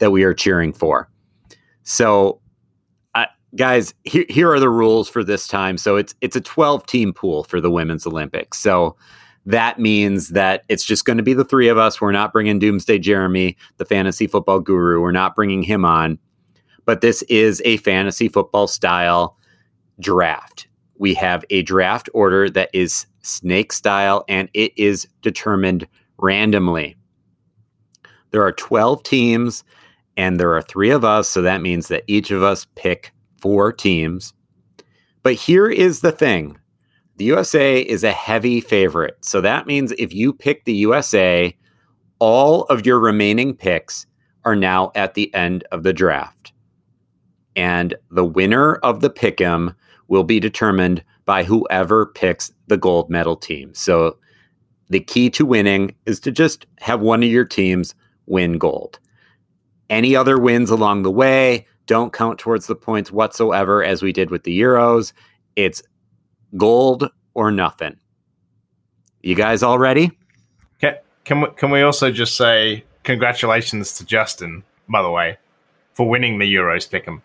[0.00, 1.08] that we are cheering for.
[1.84, 2.39] So,
[3.56, 5.78] guys, here here are the rules for this time.
[5.78, 8.58] So it's it's a 12 team pool for the women's Olympics.
[8.58, 8.96] So
[9.46, 12.00] that means that it's just going to be the three of us.
[12.00, 15.00] We're not bringing Doomsday Jeremy, the fantasy football guru.
[15.00, 16.18] We're not bringing him on.
[16.84, 19.36] But this is a fantasy football style
[19.98, 20.66] draft
[21.00, 25.88] we have a draft order that is snake style and it is determined
[26.18, 26.94] randomly.
[28.32, 29.64] There are 12 teams
[30.18, 31.26] and there are three of us.
[31.26, 34.32] So that means that each of us pick four teams.
[35.22, 36.56] But here is the thing
[37.16, 39.18] the USA is a heavy favorite.
[39.22, 41.54] So that means if you pick the USA,
[42.18, 44.06] all of your remaining picks
[44.46, 46.52] are now at the end of the draft.
[47.56, 49.74] And the winner of the pick 'em
[50.08, 53.74] will be determined by whoever picks the gold medal team.
[53.74, 54.16] So
[54.88, 57.94] the key to winning is to just have one of your teams
[58.26, 58.98] win gold.
[59.90, 64.30] Any other wins along the way don't count towards the points whatsoever, as we did
[64.30, 65.12] with the Euros.
[65.56, 65.82] It's
[66.56, 67.96] gold or nothing.
[69.22, 70.16] You guys all ready?
[70.80, 75.36] Can, can, we, can we also just say congratulations to Justyn, by the way,
[75.92, 77.22] for winning the Euros pick'em?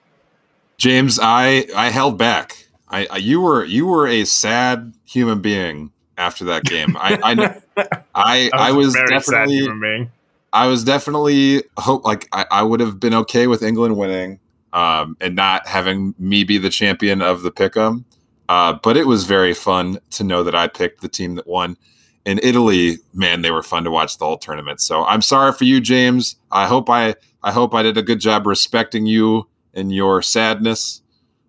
[0.78, 2.68] James, I I held back.
[2.89, 6.97] I, I, you were you were a sad human being after that game.
[6.99, 10.09] I I I, I was, I was definitely
[10.51, 14.39] I was definitely hope like I, I would have been okay with England winning
[14.76, 18.04] um, and not having me be the champion of the pick'em.
[18.50, 21.78] Uh, but it was very fun to know that I picked the team that won.
[22.26, 24.82] In Italy, man, they were fun to watch the whole tournament.
[24.82, 26.36] So I'm sorry for you, James.
[26.52, 31.02] I hope I I hope I did a good job respecting you and your sadness.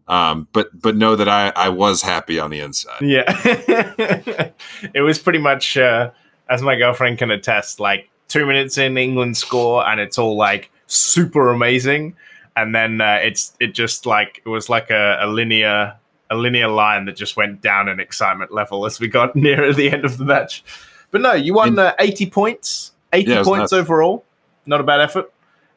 [0.08, 3.00] Um, but but know that I I was happy on the inside.
[3.00, 3.24] Yeah,
[4.94, 6.10] it was pretty much uh,
[6.48, 7.80] as my girlfriend can attest.
[7.80, 12.14] Like two minutes in, England score, and it's all like super amazing,
[12.56, 15.96] and then uh, it's it just like it was like a, a linear
[16.30, 19.90] a linear line that just went down in excitement level as we got nearer the
[19.90, 20.64] end of the match.
[21.10, 23.72] But no, you won uh, 80 points, 80 yeah, points nuts.
[23.72, 24.24] overall.
[24.64, 25.32] Not a bad effort.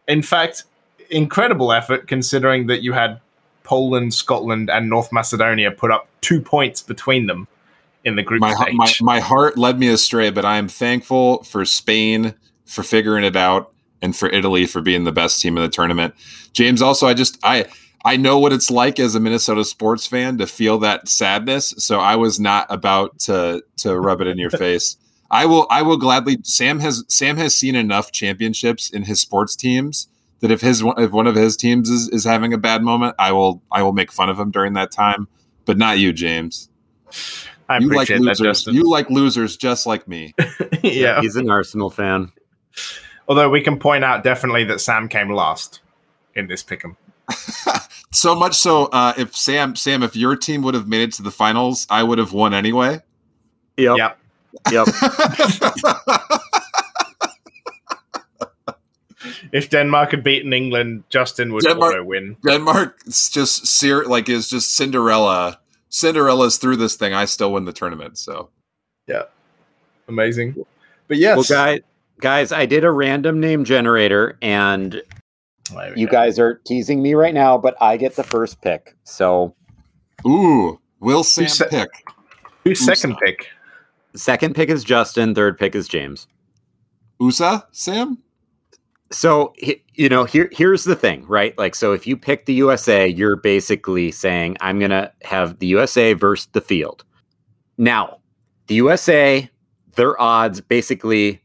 [0.08, 0.64] In fact,
[1.12, 3.22] incredible effort considering that you had
[3.64, 7.48] Poland, Scotland, and North Macedonia put up two points between them
[8.04, 8.74] in the group my, stage.
[8.74, 12.34] my my heart led me astray, but I am thankful for Spain
[12.66, 13.72] for figuring it out
[14.02, 16.14] and for Italy for being the best team in the tournament.
[16.54, 17.66] James, also, I just I
[18.06, 22.00] I know what it's like as a Minnesota sports fan to feel that sadness, so
[22.00, 24.98] I was not about to to rub it in your face.
[25.32, 26.38] I will I will gladly.
[26.44, 30.08] Sam has Sam has seen enough championships in his sports teams
[30.40, 33.32] that if his if one of his teams is, is having a bad moment, I
[33.32, 35.28] will I will make fun of him during that time,
[35.66, 36.70] but not you, James.
[37.68, 38.66] I you like appreciate that, losers.
[38.66, 38.74] Justyn.
[38.74, 40.34] You like losers just like me.
[40.84, 41.22] yeah.
[41.22, 42.32] He's an Arsenal fan.
[43.30, 45.80] Although we can point out definitely that Sam came last
[46.36, 46.96] in this pick'em.
[48.12, 51.22] So much so, uh, if Sam Sam, if your team would have made it to
[51.22, 53.02] the finals, I would have won anyway.
[53.78, 53.98] Yep.
[53.98, 54.18] Yep.
[54.72, 54.88] Yep.
[59.52, 62.38] If Denmark had beaten England, Justyn would Denmark- auto win.
[62.48, 65.60] Denmark just ser- like is just Cinderella.
[65.90, 67.14] Cinderella's through this thing.
[67.14, 68.18] I still win the tournament.
[68.18, 68.50] So
[69.08, 69.24] yeah,
[70.08, 70.56] Amazing.
[71.08, 71.82] But yes, Well, guys,
[72.20, 75.02] guys, I did a random name generator, and
[75.74, 76.12] There you go.
[76.12, 78.96] guys are teasing me right now, but I get the first pick.
[79.04, 79.56] So
[80.28, 81.90] ooh, will Sam sa- pick?
[82.64, 83.48] who's second pick?
[84.16, 86.28] second pick is Justyn, third pick is James.
[87.20, 88.18] USA Sam?
[89.12, 89.54] So
[89.96, 91.58] you know, here here's the thing, right?
[91.58, 96.14] Like, so if you pick the USA, you're basically saying I'm gonna have the USA
[96.14, 97.04] versus the field.
[97.78, 98.20] Now,
[98.68, 99.50] the USA,
[99.96, 101.42] their odds basically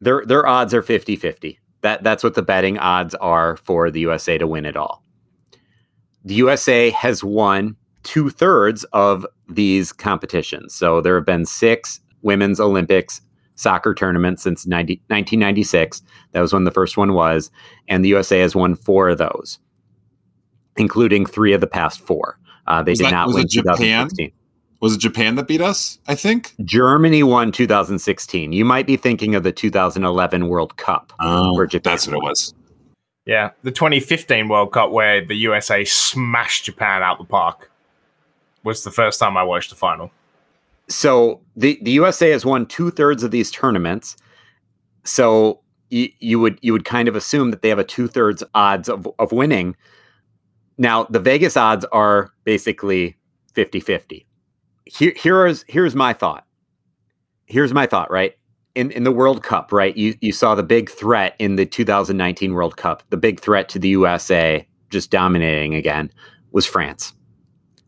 [0.00, 1.58] their their odds are 50-50.
[1.82, 5.02] That that's what the betting odds are for the USA to win it all.
[6.24, 10.74] The USA has won two thirds of these competitions.
[10.74, 13.20] So there have been six women's Olympics
[13.54, 16.02] soccer tournaments since 90, 1996.
[16.32, 17.50] That was when the first one was.
[17.88, 19.58] And the USA has won four of those,
[20.76, 22.38] including three of the past four.
[22.66, 23.76] Uh, they Was did that- not was win Japan?
[23.76, 24.32] 2016.
[24.80, 25.98] Was it Japan that beat us?
[26.08, 26.54] I think.
[26.64, 28.52] Germany won 2016.
[28.52, 31.12] You might be thinking of the 2011 World Cup.
[31.20, 32.54] Oh, Where Japan that's what it was.
[33.26, 37.70] Yeah, the 2015 World Cup where the USA smashed Japan out the park
[38.64, 40.10] was the first time I watched the final.
[40.88, 44.16] So the, the USA has won two thirds of these tournaments.
[45.04, 45.60] So
[45.90, 48.88] you, you would you would kind of assume that they have a two thirds odds
[48.88, 49.76] of, of winning.
[50.78, 53.16] Now the Vegas odds are basically
[53.52, 54.26] 50 50.
[54.90, 56.44] Here, here is here's my thought.
[57.46, 58.36] Here's my thought, right?
[58.74, 59.96] In in the World Cup, right?
[59.96, 63.04] You you saw the big threat in the 2019 World Cup.
[63.10, 66.10] The big threat to the USA just dominating again
[66.50, 67.12] was France.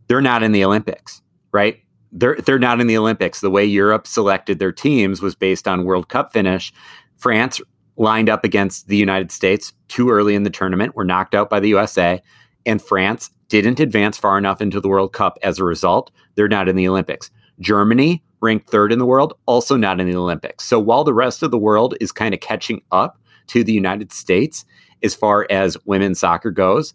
[0.07, 1.21] They're not in the Olympics,
[1.53, 1.79] right?
[2.13, 3.41] They're they're not in the Olympics.
[3.41, 6.73] The way Europe selected their teams was based on World Cup finish.
[7.17, 7.61] France
[7.97, 11.59] lined up against the United States too early in the tournament, were knocked out by
[11.59, 12.23] the USA,
[12.65, 13.31] and France
[13.61, 15.39] didn't advance far enough into the World Cup.
[15.43, 17.31] As a result, they're not in the Olympics.
[17.61, 20.65] Germany, ranked third in the world, also not in the Olympics.
[20.65, 24.13] So while the rest of the world is kind of catching up to the United
[24.13, 24.65] States
[25.03, 26.95] as far as women's soccer goes,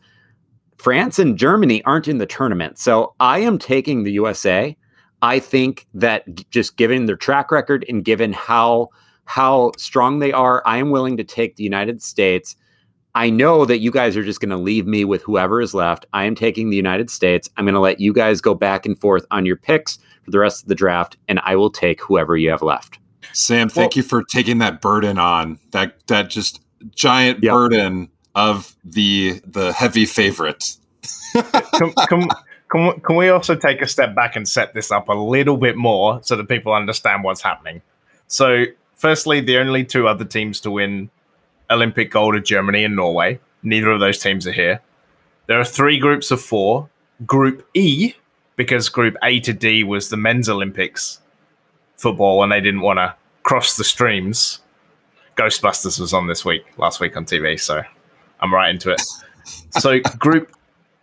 [0.77, 2.77] France and Germany aren't in the tournament.
[2.77, 4.77] So I am taking the USA.
[5.21, 8.89] I think that just given their track record and given how
[9.25, 12.55] how strong they are, I am willing to take the United States.
[13.17, 16.05] I know that you guys are just going to leave me with whoever is left.
[16.13, 17.49] I am taking the United States.
[17.57, 20.37] I'm going to let you guys go back and forth on your picks for the
[20.37, 22.99] rest of the draft, and I will take whoever you have left.
[23.33, 25.57] Sam, thank you for taking that burden on.
[25.71, 26.61] That that just
[26.93, 27.51] giant Yep.
[27.51, 30.75] burden of the the heavy favorite.
[31.33, 31.43] can,
[32.07, 32.27] can,
[32.69, 35.57] can, we- can we also take a step back and set this up a little
[35.57, 37.81] bit more so that people understand what's happening?
[38.27, 41.09] So, firstly, the only two other teams to win
[41.69, 43.39] Olympic gold are Germany and Norway.
[43.63, 44.81] Neither of those teams are here.
[45.47, 46.89] There are three groups of four.
[47.25, 48.13] Group E,
[48.55, 51.19] because Group A to D was the men's Olympics
[51.95, 54.59] football, and they didn't want to cross the streams.
[55.35, 57.81] Ghostbusters was on this week, last week on TV, so
[58.39, 59.01] I'm right into it.
[59.71, 60.51] So, Group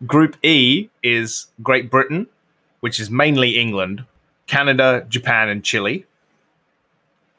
[0.07, 2.27] Group E is Great Britain,
[2.81, 4.05] which is mainly England,
[4.47, 6.05] Canada, Japan, and Chile.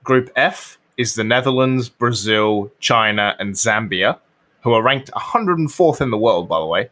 [0.04, 4.20] Group F is the Netherlands, Brazil, China, and Zambia,
[4.62, 6.90] who are ranked 104th in the world, by the way.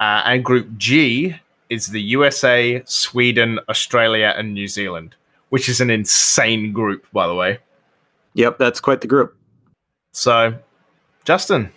[0.00, 1.36] Uh, and Group G
[1.70, 5.14] is the USA, Sweden, Australia, and New Zealand,
[5.48, 7.58] which is an insane group, by the way.
[8.34, 9.36] Yep, that's quite the group.
[10.12, 10.58] So,
[11.24, 11.70] Justyn,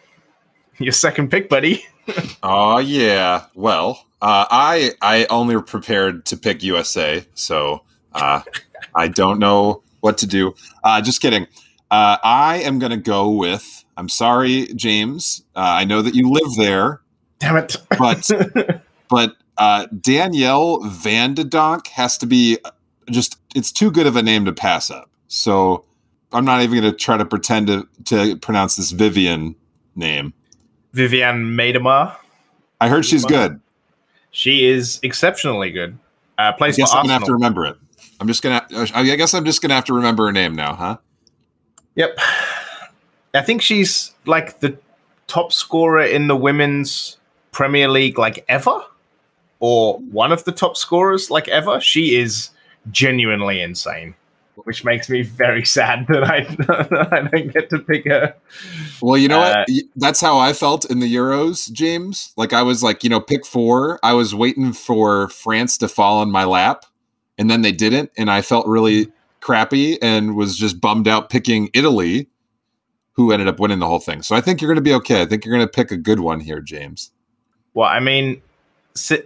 [0.79, 1.85] your second pick, buddy.
[2.41, 3.47] Oh yeah.
[3.53, 7.83] Well, uh, I I only prepared to pick USA, so
[8.13, 8.41] uh,
[8.95, 10.55] I don't know what to do.
[10.83, 11.43] Uh, just kidding.
[11.91, 13.83] Uh, I am going to go with.
[13.97, 15.43] I'm sorry, James.
[15.55, 17.01] Uh, I know that you live there,
[17.39, 17.75] Damn it.
[17.97, 18.29] but
[19.09, 22.57] but uh, Danielle van de Donk has to be
[23.09, 25.09] just it's too good of a name to pass up.
[25.27, 25.85] So
[26.31, 29.55] I'm not even going to try to pretend to to pronounce this Vivian
[29.95, 30.33] name.
[30.93, 32.15] Vivianne Miedema.
[32.79, 33.59] I heard she's good.
[34.31, 35.97] She is exceptionally good.
[36.37, 37.77] Uh, I plays guess for I'm gonna have to remember it.
[38.19, 38.65] I'm just gonna.
[38.93, 40.97] I guess I'm just gonna have to remember her name now, huh?
[41.95, 42.17] Yep.
[43.33, 44.77] I think she's like the
[45.27, 47.17] top scorer in the women's
[47.51, 48.81] Premier League like ever,
[49.59, 51.79] or one of the top scorers like ever.
[51.79, 52.49] She is
[52.91, 54.15] genuinely insane,
[54.63, 58.33] which makes me very sad that I, that I don't get to pick her.
[59.01, 59.83] Well, you know Uh, what?
[59.95, 62.33] That's how I felt in the Euros, James.
[62.37, 63.99] Like I was like, you know, pick four.
[64.01, 66.85] I was waiting for France to fall in my lap,
[67.37, 71.69] and then they didn't, and I felt really crappy and was just bummed out picking
[71.73, 72.27] Italy,
[73.13, 74.21] who ended up winning the whole thing.
[74.21, 75.21] So I think you're going to be okay.
[75.21, 77.11] I think you're going to pick a good one here, James.
[77.73, 78.41] Well, I mean,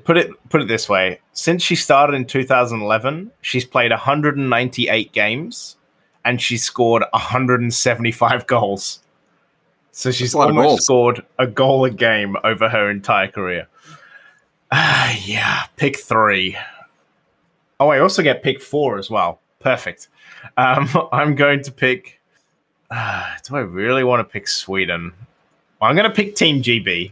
[0.03, 5.77] put it put it this way: since she started in 2011, she's played 198 games,
[6.25, 8.99] and she scored 175 goals.
[9.91, 13.27] So she's That's a lot of almost scored a goal a game over her entire
[13.27, 13.67] career.
[14.71, 16.57] Ah, yeah, pick three.
[17.81, 19.41] Oh, I also get pick four as well.
[19.59, 20.07] Perfect.
[20.55, 22.21] Um, I'm going to pick.
[22.89, 25.11] Uh, do I really want to pick Sweden?
[25.81, 27.11] Well, I'm going to pick Team GB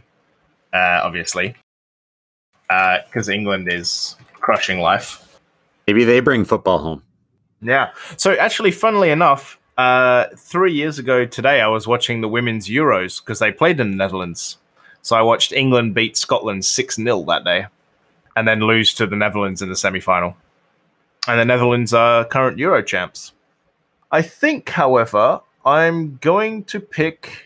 [0.72, 1.54] uh, obviously,
[2.68, 5.40] because England is crushing life.
[5.86, 7.02] Maybe they bring football home.
[7.62, 7.90] Yeah.
[8.16, 13.20] So actually, funnily enough, uh, three years ago today, I was watching the women's Euros
[13.20, 14.58] because they played in the Netherlands.
[15.02, 17.66] So I watched England beat Scotland six 0 that day,
[18.36, 20.36] and then lose to the Netherlands in the semi final.
[21.30, 23.32] And the Netherlands are current Euro champs.
[24.10, 27.44] I think, however, I'm going to pick.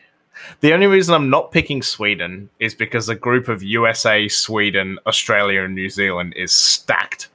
[0.61, 5.64] The only reason I'm not picking Sweden is because the group of USA, Sweden, Australia,
[5.64, 7.28] and New Zealand is stacked.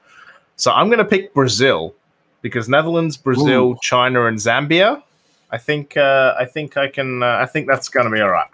[0.55, 1.93] So I'm going to pick Brazil
[2.41, 3.77] because Netherlands, Brazil, Ooh.
[3.83, 5.03] China, and Zambia.
[5.51, 7.21] I think uh, I think I can.
[7.21, 8.49] Uh, I think that's going to be all right.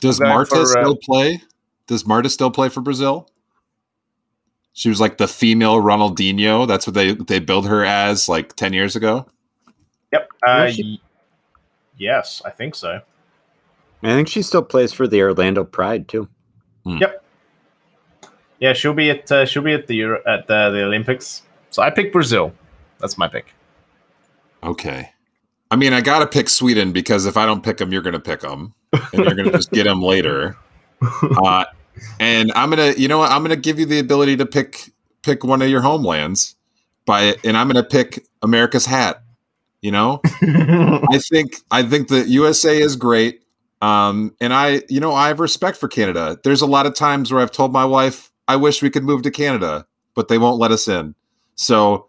[0.00, 1.42] Does Marta for, uh, still play?
[1.88, 3.28] Does Marta still play for Brazil?
[4.74, 6.66] She was like the female Ronaldinho.
[6.68, 9.26] That's what they they billed her as like ten years ago.
[10.12, 10.28] Yep.
[10.46, 11.00] Uh, she-
[11.96, 13.00] yes, I think so.
[14.02, 16.28] I think she still plays for the Orlando Pride too.
[16.84, 17.24] Yep.
[18.60, 21.42] Yeah, she'll be at uh, she'll be at the Euro- at the, the Olympics.
[21.70, 22.52] So I pick Brazil.
[22.98, 23.46] That's my pick.
[24.62, 25.10] Okay.
[25.70, 28.12] I mean, I got to pick Sweden because if I don't pick them, you're going
[28.14, 30.56] to pick them, and you're going to just get them later.
[31.22, 31.64] Uh,
[32.20, 33.30] and I'm gonna, you know what?
[33.30, 34.90] I'm gonna give you the ability to pick
[35.22, 36.54] pick one of your homelands
[37.06, 39.22] by, and I'm gonna pick America's hat.
[39.80, 43.42] You know, I think I think the USA is great.
[43.82, 46.38] Um, and I, you know, I have respect for Canada.
[46.42, 49.20] There's a lot of times where I've told my wife, I wish we could move
[49.22, 51.14] to Canada, but they won't let us in.
[51.54, 52.08] So,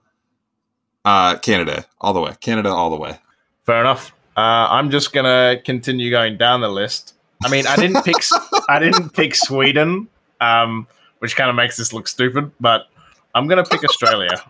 [1.03, 3.19] uh, Canada all the way, Canada all the way.
[3.65, 4.13] Fair enough.
[4.37, 7.14] Uh, I'm just gonna continue going down the list.
[7.45, 8.15] I mean, I didn't pick
[8.69, 10.07] I didn't pick Sweden,
[10.41, 10.87] um,
[11.19, 12.87] which kind of makes this look stupid, but
[13.35, 14.41] I'm gonna pick Australia.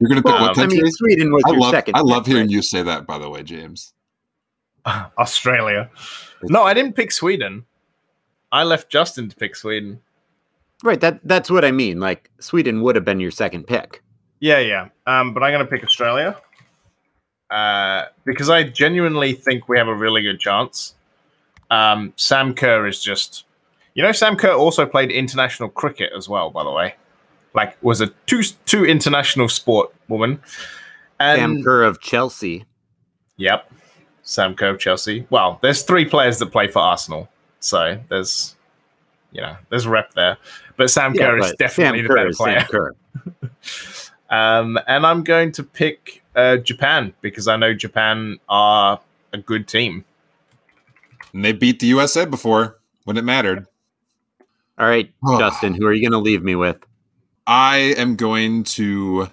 [0.00, 0.82] You're gonna pick Um, what I country?
[0.82, 1.96] mean, Sweden was I your love, second.
[1.96, 3.06] I love hearing you say that.
[3.06, 3.92] By the way, James.
[5.18, 5.90] Australia.
[6.44, 7.64] No, I didn't pick Sweden.
[8.52, 10.00] I left Justyn to pick Sweden.
[10.82, 11.00] Right.
[11.00, 12.00] That that's what I mean.
[12.00, 14.02] Like Sweden would have been your second pick.
[14.40, 14.88] Yeah, yeah.
[15.06, 16.36] Um, but I'm going to pick Australia
[17.54, 20.96] uh, because I genuinely think we have a really good chance.
[21.70, 23.44] Um, Sam Kerr is just,
[23.94, 26.50] you know, Sam Kerr also played international cricket as well.
[26.50, 26.96] By the way,
[27.54, 30.40] like was a two two international sport woman.
[31.20, 32.64] And Sam Kerr of Chelsea.
[33.36, 33.70] yep,
[34.24, 35.24] Sam Kerr of Chelsea.
[35.30, 37.28] Well, there's three players that play for Arsenal,
[37.60, 38.56] so there's,
[39.30, 40.38] you know, there's rep there.
[40.76, 42.94] But Sam Kerr is definitely Sam the Kerr better player.
[44.30, 49.00] Um, and I'm going to pick uh, Japan because I know Japan are
[49.32, 50.04] a good team.
[51.32, 53.66] And they beat the USA before when it mattered.
[54.78, 55.12] All right.
[55.24, 56.84] Justyn, who are you going to leave me with?
[57.46, 59.28] I am going to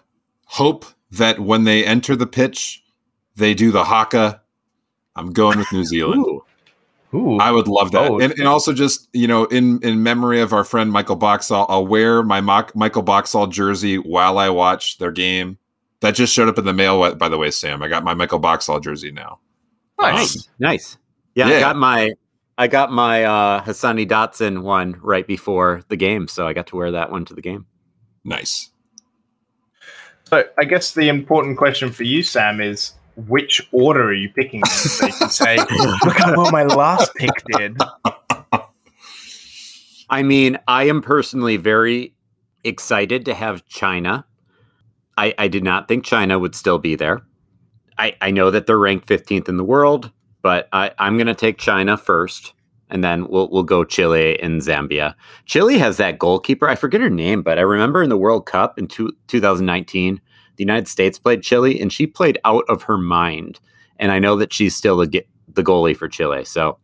[0.45, 2.83] hope that when they enter the pitch,
[3.35, 4.41] they do the haka.
[5.15, 6.25] I'm going with New Zealand.
[6.25, 6.43] Ooh,
[7.13, 8.19] Ooh, I would love that, Oh.
[8.19, 11.85] and, and also just you know, in in memory of our friend Michael Boxall, I'll
[11.85, 15.57] wear my mock, Michael Boxall jersey while I watch their game.
[16.01, 17.81] That just showed up in the mail, by the way, Sam.
[17.81, 19.39] I got my Michael Boxall jersey now.
[19.99, 20.35] nice.
[20.35, 20.97] nice, nice.
[21.35, 22.13] Yeah, I got my
[22.57, 26.75] I got my uh, Hassani Dotson one right before the game, so I got to
[26.75, 27.65] wear that one to the game.
[28.23, 28.69] Nice.
[30.25, 34.61] So I guess the important question for you, Sam, is which order are you picking?
[34.61, 34.69] them?
[34.69, 35.57] So you can say,
[36.05, 37.77] look at what my last pick did.
[40.09, 42.13] I mean, I am personally very
[42.63, 44.25] excited to have China.
[45.17, 47.21] I, I did not think China would still be there.
[47.97, 50.11] I, I know that they're ranked 15th in the world,
[50.41, 52.53] but I, I'm going to take China first,
[52.89, 55.13] and then we'll we'll go Chile and Zambia.
[55.45, 56.67] Chile has that goalkeeper.
[56.67, 60.19] I forget her name, but I remember in the World Cup in two, 2019,
[60.55, 63.59] the United States played Chile, and she played out of her mind.
[63.97, 65.23] And I know that she's still the
[65.53, 66.79] the goalie for Chile, so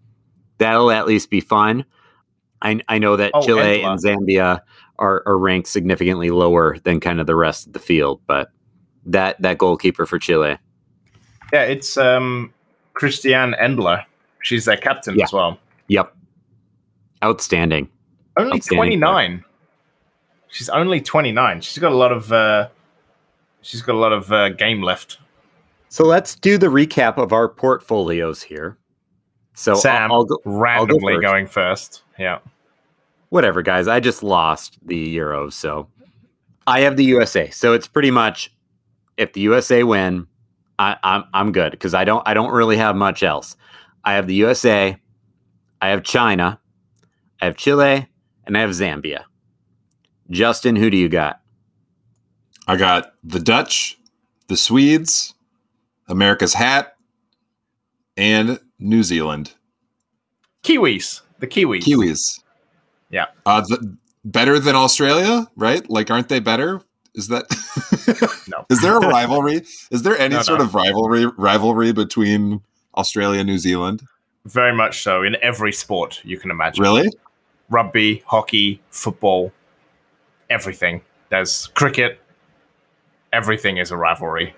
[0.59, 1.85] that'll at least be fun.
[2.61, 3.91] I, I know that Oh, Chile Endler.
[3.91, 4.61] and Zambia
[4.99, 8.51] are, are ranked significantly lower than kind of the rest of the field, but
[9.05, 10.57] that that goalkeeper for Chile,
[11.53, 12.53] Yeah, it's um,
[12.93, 14.03] Christiane Endler.
[14.43, 15.25] She's their captain Yeah.
[15.25, 15.57] as well.
[15.87, 16.15] yep,
[17.23, 17.89] outstanding.
[18.37, 19.43] Only 29.
[20.49, 21.61] She's only 29.
[21.61, 22.69] She's got a lot of uh,
[23.61, 25.19] she's got a lot of uh, game left.
[25.89, 28.77] So let's do the recap of our portfolios here.
[29.53, 31.25] So I'll- Sam I'll, go, randomly first.
[31.25, 32.03] going first.
[32.19, 32.39] Yeah.
[33.29, 33.87] Whatever, guys.
[33.87, 35.87] I just lost the Euros, so
[36.65, 37.49] I have the USA.
[37.49, 38.51] So it's pretty much
[39.17, 40.27] if the USA win,
[40.79, 43.57] I, I'm I'm good because I don't I don't really have much else.
[44.05, 44.97] I have the USA,
[45.81, 46.59] I have China,
[47.41, 48.07] I have Chile,
[48.45, 49.23] and I have Zambia.
[50.31, 51.41] Justyn, who do you got?
[52.67, 53.97] I got the Dutch,
[54.47, 55.33] the Swedes,
[56.07, 56.95] America's hat,
[58.15, 59.53] and New Zealand.
[60.63, 61.21] Kiwis.
[61.39, 61.83] The Kiwis.
[61.83, 62.39] Kiwis.
[63.09, 63.25] Yeah.
[63.45, 65.87] Uh, the, better than Australia, right?
[65.89, 66.81] Like, aren't they better?
[67.15, 67.45] Is that
[68.47, 68.65] No.
[68.69, 69.63] Is there a rivalry?
[69.91, 70.65] Is there any No, sort no.
[70.65, 72.61] of rivalry rivalry between
[72.95, 74.03] Australia and New Zealand?
[74.45, 76.81] Very much so in every sport you can imagine.
[76.83, 77.09] Really?
[77.69, 79.51] Rugby, hockey, football,
[80.49, 81.01] everything.
[81.29, 82.19] There's cricket.
[83.33, 84.55] Everything is a rivalry.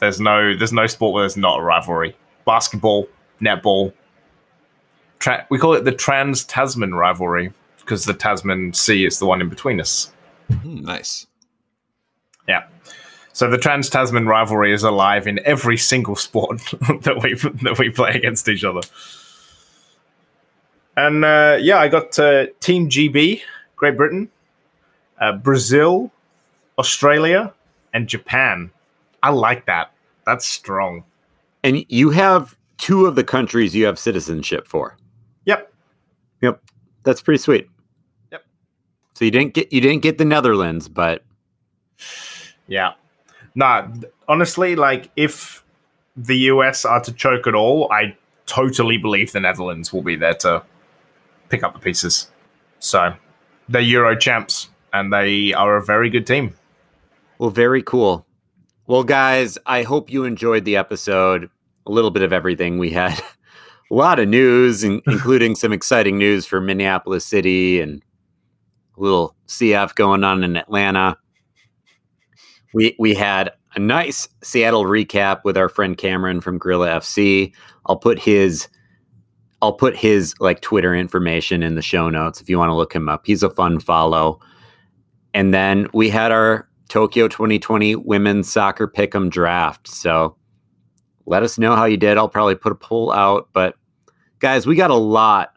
[0.00, 2.16] There's no there's no sport where there's not a rivalry.
[2.46, 3.06] Basketball,
[3.40, 3.92] netball.
[5.18, 9.40] Tra- we call it the Trans Tasman rivalry because the Tasman Sea is the one
[9.40, 10.12] in between us.
[10.48, 11.26] Hmm, nice.
[12.48, 12.66] Yeah.
[13.32, 16.60] So the Trans Tasman rivalry is alive in every single sport
[17.02, 18.82] that we that we play against each other.
[20.96, 23.40] And uh, yeah, I got uh, Team GB,
[23.76, 24.30] Great Britain,
[25.20, 26.12] uh, Brazil,
[26.78, 27.52] Australia,
[27.92, 28.70] and Japan.
[29.22, 29.92] I like that.
[30.26, 31.04] That's strong.
[31.64, 34.96] And you have two of the countries you have citizenship for.
[37.04, 37.68] That's pretty sweet.
[38.32, 38.44] Yep.
[39.14, 41.22] So you didn't get you didn't get the Netherlands, but
[42.66, 42.94] Yeah.
[43.54, 45.64] Nah, th- honestly, like if
[46.16, 48.16] the US are to choke at all, I
[48.46, 50.62] totally believe the Netherlands will be there to
[51.48, 52.30] pick up the pieces.
[52.78, 53.14] So
[53.68, 56.54] they're Euro champs and they are a very good team.
[57.38, 58.26] Well, very cool.
[58.86, 61.50] Well, guys, I hope you enjoyed the episode.
[61.86, 62.78] A little bit of everything.
[62.78, 63.20] We had
[63.90, 68.02] a lot of news, in- including some exciting news for Minneapolis City and
[68.96, 71.16] a little CF going on in Atlanta.
[72.72, 77.52] We we had a nice Seattle recap with our friend Cameron from Gorilla FC.
[77.86, 78.68] I'll put his
[79.62, 82.94] I'll put his like Twitter information in the show notes if you want to look
[82.94, 83.22] him up.
[83.26, 84.40] He's a fun follow.
[85.32, 89.88] And then we had our Tokyo 2020 women's soccer pick'em draft.
[89.88, 90.36] So
[91.26, 92.18] let us know how you did.
[92.18, 93.74] I'll probably put a poll out, but
[94.38, 95.54] guys, we got a lot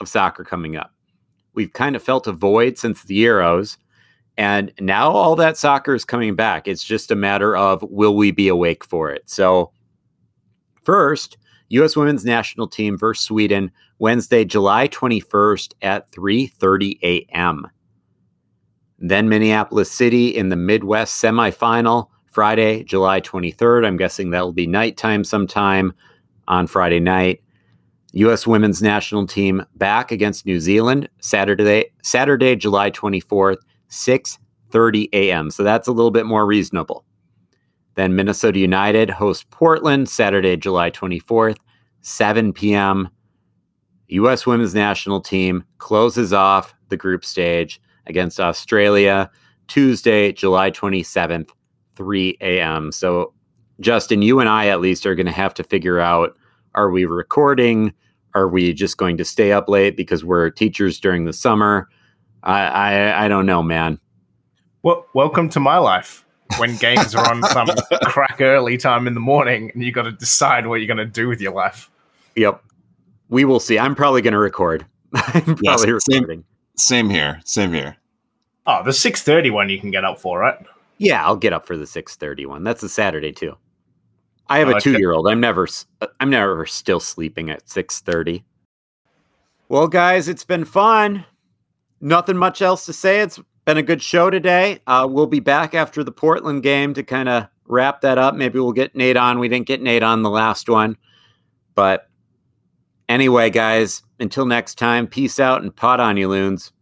[0.00, 0.92] of soccer coming up.
[1.54, 3.76] We've kind of felt a void since the Euros,
[4.36, 6.66] and now all that soccer is coming back.
[6.66, 9.30] It's just a matter of will we be awake for it.
[9.30, 9.70] So
[10.82, 11.38] first,
[11.68, 11.96] U.S.
[11.96, 17.68] Women's National Team versus Sweden Wednesday, July 21st at 3:30 a.m.
[18.98, 23.86] Then Minneapolis City in the Midwest semifinal Friday, July 23rd.
[23.86, 25.92] I'm guessing that'll be nighttime sometime
[26.48, 27.40] on Friday night.
[28.12, 28.44] U.S.
[28.44, 33.58] Women's National Team back against New Zealand Saturday, Saturday, July 24th,
[33.88, 35.50] 6:30 a.m.
[35.50, 37.04] So that's a little bit more reasonable.
[37.94, 41.58] Then Minnesota United host Portland Saturday, July 24th,
[42.00, 43.08] 7 p.m.
[44.08, 44.44] U.S.
[44.44, 49.30] Women's National Team closes off the group stage against Australia
[49.68, 51.50] Tuesday, July 27th,
[51.96, 52.92] 3 a.m.
[52.92, 53.32] So,
[53.80, 56.36] Justyn, you and I at least are going to have to figure out
[56.74, 57.92] are we recording?
[58.34, 61.88] Are we just going to stay up late because we're teachers during the summer?
[62.42, 63.98] I, I, I don't know, man.
[64.82, 66.24] Well, welcome to my life.
[66.58, 67.68] When games are on some
[68.04, 71.06] crack early time in the morning and you got to decide what you're going to
[71.06, 71.90] do with your life.
[72.36, 72.62] Yep.
[73.28, 73.78] We will see.
[73.78, 74.84] I'm probably going to record.
[75.14, 76.22] I'm Yes, probably same.
[76.22, 76.44] recording.
[76.76, 77.40] Same here.
[77.44, 77.96] Same here.
[78.66, 80.58] Oh, the 6:30 one you can get up for, right?
[80.98, 82.64] Yeah, I'll get up for the 6:30 one.
[82.64, 83.56] That's a Saturday too.
[84.48, 85.26] I have Oh, a 2-year-old.
[85.28, 85.66] I'm never
[86.00, 88.44] uh, I'm never still sleeping at 6:30.
[89.68, 91.24] Well, guys, it's been fun.
[92.00, 93.20] Nothing much else to say.
[93.20, 94.80] It's been a good show today.
[94.86, 98.34] Uh, we'll be back after the Portland game to kind of wrap that up.
[98.34, 99.38] Maybe we'll get Nate on.
[99.38, 100.98] We didn't get Nate on the last one.
[101.74, 102.10] But
[103.08, 106.72] anyway, guys, until next time, peace out and pod on you loons.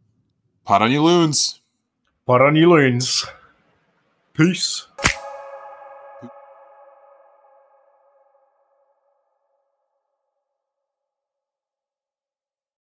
[0.64, 1.60] Pod on you loons.
[2.26, 3.24] Pod on you loons.
[4.42, 4.88] Peace.